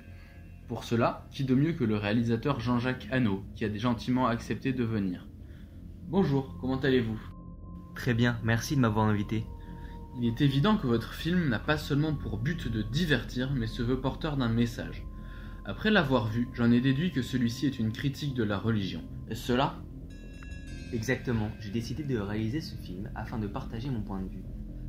Pour 0.68 0.84
cela, 0.84 1.28
qui 1.30 1.44
de 1.44 1.54
mieux 1.54 1.74
que 1.74 1.84
le 1.84 1.96
réalisateur 1.96 2.60
Jean-Jacques 2.60 3.08
Hano, 3.12 3.44
qui 3.56 3.66
a 3.66 3.78
gentiment 3.78 4.26
accepté 4.26 4.74
de 4.74 4.84
venir. 4.84 5.28
Bonjour, 6.08 6.58
comment 6.60 6.80
allez-vous? 6.80 7.22
Très 7.94 8.16
bien, 8.16 8.40
merci 8.44 8.76
de 8.76 8.82
m'avoir 8.82 9.06
invité. 9.06 9.46
Il 10.18 10.26
est 10.26 10.42
évident 10.42 10.76
que 10.76 10.88
votre 10.88 11.14
film 11.14 11.50
n'a 11.50 11.60
pas 11.60 11.78
seulement 11.78 12.16
pour 12.16 12.40
but 12.40 12.68
de 12.68 12.82
divertir, 12.82 13.52
mais 13.54 13.68
se 13.68 13.84
veut 13.84 14.02
porteur 14.02 14.38
d'un 14.38 14.50
message. 14.50 15.04
Après 15.66 15.92
l'avoir 15.92 16.30
vu, 16.30 16.48
j'en 16.56 16.72
ai 16.72 16.82
déduit 16.82 17.12
que 17.12 17.22
celui-ci 17.22 17.68
est 17.68 17.78
une 17.78 17.92
critique 17.92 18.34
de 18.34 18.44
la 18.44 18.58
religion. 18.58 19.04
Est-ce 19.30 19.44
cela? 19.44 19.76
Exactement, 20.92 21.52
j'ai 21.60 21.70
décidé 21.70 22.04
de 22.04 22.18
réaliser 22.18 22.62
ce 22.62 22.76
film 22.76 23.12
afin 23.14 23.38
de 23.38 23.46
partager 23.46 23.90
mon 23.90 24.02
point 24.02 24.22
de 24.22 24.30
vue. 24.30 24.44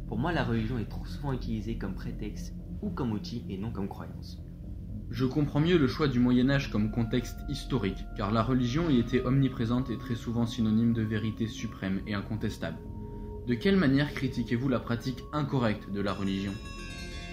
Pour 0.09 0.19
moi, 0.19 0.33
la 0.33 0.45
religion 0.45 0.79
est 0.79 0.89
trop 0.89 1.05
souvent 1.05 1.33
utilisée 1.35 1.77
comme 1.77 1.95
prétexte 1.95 2.55
ou 2.81 2.89
comme 2.89 3.13
outil 3.13 3.45
et 3.51 3.59
non 3.59 3.71
comme 3.71 3.89
croyance. 3.89 4.39
Je 5.11 5.27
comprends 5.27 5.61
mieux 5.61 5.77
le 5.77 5.89
choix 5.89 6.09
du 6.09 6.19
Moyen 6.19 6.49
Âge 6.49 6.71
comme 6.71 6.91
contexte 6.91 7.39
historique, 7.49 8.05
car 8.17 8.31
la 8.31 8.43
religion 8.43 8.89
y 8.89 8.99
était 8.99 9.21
omniprésente 9.21 9.91
et 9.91 9.99
très 9.99 10.15
souvent 10.15 10.47
synonyme 10.47 10.95
de 10.95 11.03
vérité 11.03 11.47
suprême 11.47 12.01
et 12.07 12.15
incontestable. 12.15 12.79
De 13.47 13.55
quelle 13.55 13.77
manière 13.77 14.15
critiquez-vous 14.15 14.69
la 14.69 14.81
pratique 14.81 15.23
incorrecte 15.33 15.91
de 15.93 16.01
la 16.01 16.15
religion? 16.15 16.53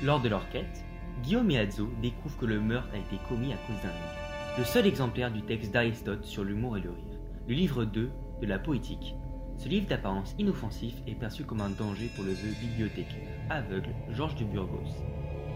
Lors 0.03 0.21
de 0.21 0.27
leur 0.27 0.49
quête, 0.49 0.83
Guillaume 1.23 1.51
et 1.51 1.59
Adzo 1.59 1.89
découvrent 2.01 2.37
que 2.37 2.45
le 2.45 2.59
meurtre 2.59 2.93
a 2.93 2.97
été 2.97 3.17
commis 3.29 3.53
à 3.53 3.57
cause 3.57 3.81
d'un 3.81 3.89
livre. 3.89 4.57
Le 4.57 4.63
seul 4.65 4.87
exemplaire 4.87 5.31
du 5.31 5.41
texte 5.43 5.71
d'Aristote 5.71 6.25
sur 6.25 6.43
l'humour 6.43 6.77
et 6.77 6.81
le 6.81 6.89
rire. 6.89 7.19
Le 7.47 7.53
livre 7.53 7.85
2 7.85 8.09
de 8.41 8.47
la 8.47 8.59
poétique. 8.59 9.15
Ce 9.57 9.67
livre 9.67 9.87
d'apparence 9.87 10.35
inoffensif 10.37 10.95
est 11.07 11.15
perçu 11.15 11.43
comme 11.43 11.61
un 11.61 11.69
danger 11.69 12.09
pour 12.15 12.23
le 12.23 12.31
vœu 12.31 12.53
bibliothèque 12.61 13.15
aveugle 13.49 13.89
Georges 14.11 14.35
de 14.35 14.45
Burgos. 14.45 15.03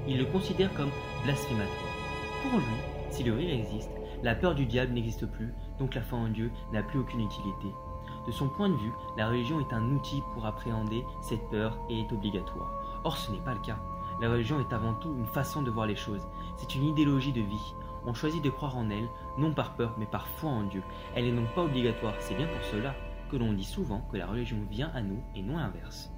Il 0.08 0.18
le 0.18 0.26
considère 0.26 0.74
comme 0.74 0.90
blasphématoire. 1.24 1.96
Pour 2.42 2.60
lui, 2.60 2.66
si 3.12 3.24
le 3.24 3.34
rire 3.34 3.54
existe, 3.54 3.92
la 4.24 4.36
peur 4.36 4.56
du 4.56 4.66
diable 4.66 4.94
n'existe 4.94 5.26
plus, 5.26 5.54
donc 5.78 5.94
la 5.96 6.02
foi 6.02 6.18
en 6.18 6.30
Dieu 6.30 6.52
n'a 6.74 6.82
plus 6.82 7.00
aucune 7.00 7.22
utilité. 7.22 7.68
De 8.26 8.32
son 8.32 8.50
point 8.50 8.70
de 8.70 8.76
vue, 8.76 8.94
la 9.18 9.30
religion 9.30 9.60
est 9.60 9.74
un 9.74 9.92
outil 9.92 10.22
pour 10.34 10.46
appréhender 10.46 11.04
cette 11.22 11.48
peur 11.50 11.78
et 11.90 12.00
est 12.00 12.12
obligatoire. 12.12 13.02
Or, 13.04 13.18
ce 13.18 13.32
n'est 13.32 13.40
pas 13.40 13.54
le 13.54 13.62
cas. 13.62 13.80
La 14.22 14.30
religion 14.30 14.60
est 14.60 14.74
avant 14.74 14.94
tout 14.94 15.16
une 15.16 15.26
façon 15.26 15.64
de 15.64 15.72
voir 15.72 15.88
les 15.88 15.96
choses. 15.96 16.28
C'est 16.58 16.76
une 16.76 16.84
idéologie 16.84 17.34
de 17.34 17.42
vie. 17.42 17.76
On 18.06 18.14
choisit 18.14 18.44
de 18.44 18.50
croire 18.50 18.78
en 18.78 18.90
elle, 18.90 19.08
non 19.38 19.54
par 19.54 19.76
peur, 19.76 19.96
mais 19.98 20.06
par 20.06 20.28
foi 20.28 20.50
en 20.50 20.64
Dieu. 20.64 20.82
Elle 21.16 21.26
n'est 21.26 21.40
donc 21.40 21.54
pas 21.54 21.64
obligatoire. 21.64 22.16
C'est 22.20 22.36
bien 22.36 22.48
pour 22.48 22.64
cela 22.66 22.96
que 23.30 23.38
l'on 23.38 23.54
dit 23.54 23.64
souvent 23.64 24.02
que 24.12 24.18
la 24.18 24.28
religion 24.28 24.58
vient 24.70 24.92
à 24.94 25.02
nous 25.02 25.20
et 25.36 25.42
non 25.42 25.58
l'inverse. 25.58 26.12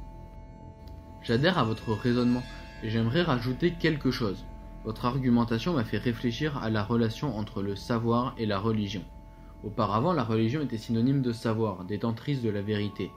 J'adhère 1.22 1.58
à 1.58 1.64
votre 1.64 1.94
raisonnement 1.94 2.44
et 2.84 2.90
j'aimerais 2.90 3.22
rajouter 3.22 3.72
quelque 3.72 4.12
chose. 4.12 4.46
Votre 4.84 5.06
argumentation 5.06 5.74
m'a 5.74 5.86
fait 5.86 5.98
réfléchir 5.98 6.58
à 6.58 6.70
la 6.70 6.84
relation 6.84 7.38
entre 7.38 7.62
le 7.62 7.76
savoir 7.76 8.34
et 8.38 8.46
la 8.46 8.60
religion. 8.60 9.04
Auparavant, 9.64 10.12
la 10.12 10.26
religion 10.26 10.62
était 10.62 10.78
synonyme 10.78 11.22
de 11.22 11.32
savoir, 11.32 11.86
détentrice 11.86 12.42
de 12.42 12.50
la 12.50 12.62
vérité. 12.62 13.12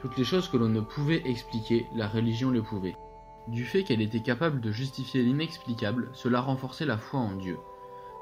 Toutes 0.00 0.16
les 0.16 0.24
choses 0.24 0.48
que 0.48 0.56
l'on 0.56 0.68
ne 0.68 0.80
pouvait 0.80 1.22
expliquer, 1.24 1.86
la 1.96 2.06
religion 2.06 2.50
le 2.50 2.62
pouvait. 2.62 2.96
Du 3.48 3.64
fait 3.64 3.82
qu'elle 3.82 4.00
était 4.00 4.22
capable 4.22 4.60
de 4.60 4.70
justifier 4.70 5.22
l'inexplicable, 5.22 6.10
cela 6.12 6.40
renforçait 6.40 6.86
la 6.86 6.98
foi 6.98 7.18
en 7.18 7.32
Dieu. 7.32 7.58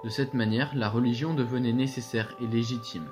De 0.03 0.09
cette 0.09 0.35
manière, 0.35 0.73
la 0.75 0.89
religion 0.89 1.35
devenait 1.35 1.73
nécessaire 1.73 2.35
et 2.41 2.47
légitime. 2.47 3.07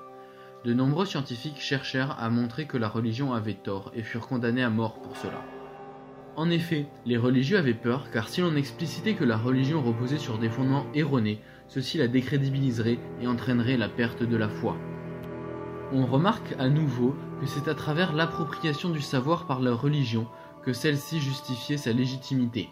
De 0.65 0.73
nombreux 0.73 1.05
scientifiques 1.07 1.61
cherchèrent 1.61 2.17
à 2.19 2.31
montrer 2.31 2.67
que 2.67 2.79
la 2.79 2.89
religion 2.89 3.33
avait 3.33 3.55
tort 3.55 3.93
et 3.95 4.03
furent 4.03 4.27
condamnés 4.27 4.63
à 4.63 4.71
mort 4.71 5.01
pour 5.03 5.17
cela. 5.17 5.45
En 6.37 6.51
effet, 6.51 6.87
les 7.05 7.17
religieux 7.17 7.59
avaient 7.59 7.75
peur 7.75 8.11
car 8.11 8.29
si 8.29 8.41
l'on 8.41 8.57
explicitait 8.57 9.15
que 9.15 9.25
la 9.25 9.37
religion 9.37 9.83
reposait 9.83 10.19
sur 10.19 10.39
des 10.39 10.49
fondements 10.49 10.87
erronés, 10.95 11.41
ceci 11.69 11.99
la 11.99 12.09
décrédibiliserait 12.09 12.99
et 13.21 13.27
entraînerait 13.27 13.77
la 13.77 13.89
perte 13.89 14.23
de 14.23 14.37
la 14.37 14.49
foi. 14.49 14.77
On 15.93 16.07
remarque 16.07 16.55
à 16.59 16.69
nouveau 16.69 17.15
que 17.41 17.47
c'est 17.47 17.69
à 17.69 17.75
travers 17.75 18.13
l'appropriation 18.13 18.91
du 18.91 19.01
savoir 19.01 19.47
par 19.47 19.61
la 19.61 19.75
religion 19.75 20.27
que 20.65 20.73
celle-ci 20.73 21.21
justifiait 21.21 21.77
sa 21.77 21.93
légitimité. 21.93 22.69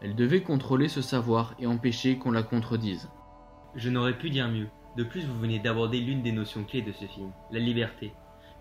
Elle 0.00 0.14
devait 0.14 0.42
contrôler 0.42 0.88
ce 0.88 1.02
savoir 1.02 1.54
et 1.58 1.66
empêcher 1.66 2.18
qu'on 2.18 2.30
la 2.30 2.42
contredise. 2.42 3.08
Je 3.76 3.90
n'aurais 3.90 4.16
pu 4.16 4.30
dire 4.30 4.46
mieux. 4.48 4.68
De 4.96 5.02
plus, 5.02 5.26
vous 5.26 5.38
venez 5.38 5.58
d'aborder 5.58 5.98
l'une 5.98 6.22
des 6.22 6.30
notions 6.30 6.62
clés 6.62 6.82
de 6.82 6.92
ce 6.92 7.06
film, 7.06 7.32
la 7.50 7.58
liberté. 7.58 8.12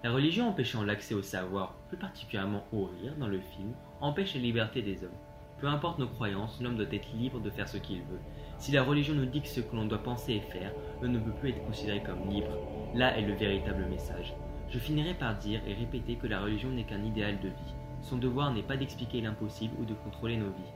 La 0.03 0.11
religion 0.11 0.49
empêchant 0.49 0.83
l'accès 0.83 1.13
au 1.13 1.21
savoir, 1.21 1.75
plus 1.87 1.97
particulièrement 1.97 2.63
au 2.73 2.85
rire 2.85 3.13
dans 3.19 3.27
le 3.27 3.39
film, 3.39 3.73
empêche 4.01 4.33
la 4.33 4.41
liberté 4.41 4.81
des 4.81 5.03
hommes. 5.03 5.11
Peu 5.59 5.67
importe 5.67 5.99
nos 5.99 6.07
croyances, 6.07 6.59
l'homme 6.59 6.77
doit 6.77 6.91
être 6.91 7.13
libre 7.13 7.39
de 7.39 7.51
faire 7.51 7.69
ce 7.69 7.77
qu'il 7.77 7.99
veut. 7.99 8.19
Si 8.57 8.71
la 8.71 8.81
religion 8.81 9.13
nous 9.13 9.27
dicte 9.27 9.45
ce 9.45 9.61
que 9.61 9.75
l'on 9.75 9.85
doit 9.85 10.01
penser 10.01 10.33
et 10.33 10.51
faire, 10.51 10.73
l'homme 11.01 11.11
ne 11.13 11.19
peut 11.19 11.31
plus 11.39 11.49
être 11.49 11.63
considéré 11.63 12.01
comme 12.01 12.27
libre. 12.31 12.57
Là 12.95 13.15
est 13.15 13.21
le 13.21 13.35
véritable 13.35 13.85
message. 13.85 14.33
Je 14.69 14.79
finirai 14.79 15.13
par 15.13 15.37
dire 15.37 15.61
et 15.67 15.75
répéter 15.75 16.15
que 16.15 16.27
la 16.27 16.41
religion 16.41 16.71
n'est 16.71 16.85
qu'un 16.85 17.03
idéal 17.03 17.39
de 17.39 17.49
vie. 17.49 17.75
Son 18.01 18.17
devoir 18.17 18.51
n'est 18.51 18.63
pas 18.63 18.77
d'expliquer 18.77 19.21
l'impossible 19.21 19.75
ou 19.79 19.85
de 19.85 19.93
contrôler 19.93 20.37
nos 20.37 20.49
vies. 20.49 20.73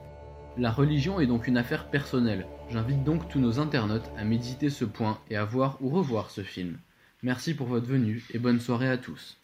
La 0.60 0.72
religion 0.72 1.20
est 1.20 1.28
donc 1.28 1.48
une 1.48 1.58
affaire 1.58 1.88
personnelle. 1.92 2.48
J'invite 2.72 3.04
donc 3.04 3.30
tous 3.30 3.40
nos 3.40 3.60
internautes 3.60 4.10
à 4.18 4.24
méditer 4.24 4.72
ce 4.72 4.86
point 4.86 5.20
et 5.30 5.36
à 5.36 5.46
voir 5.46 5.78
ou 5.82 5.90
revoir 5.90 6.32
ce 6.32 6.42
film. 6.42 6.80
Merci 7.22 7.54
pour 7.54 7.68
votre 7.68 7.86
venue 7.86 8.26
et 8.34 8.40
bonne 8.40 8.60
soirée 8.60 8.90
à 8.90 8.98
tous. 8.98 9.38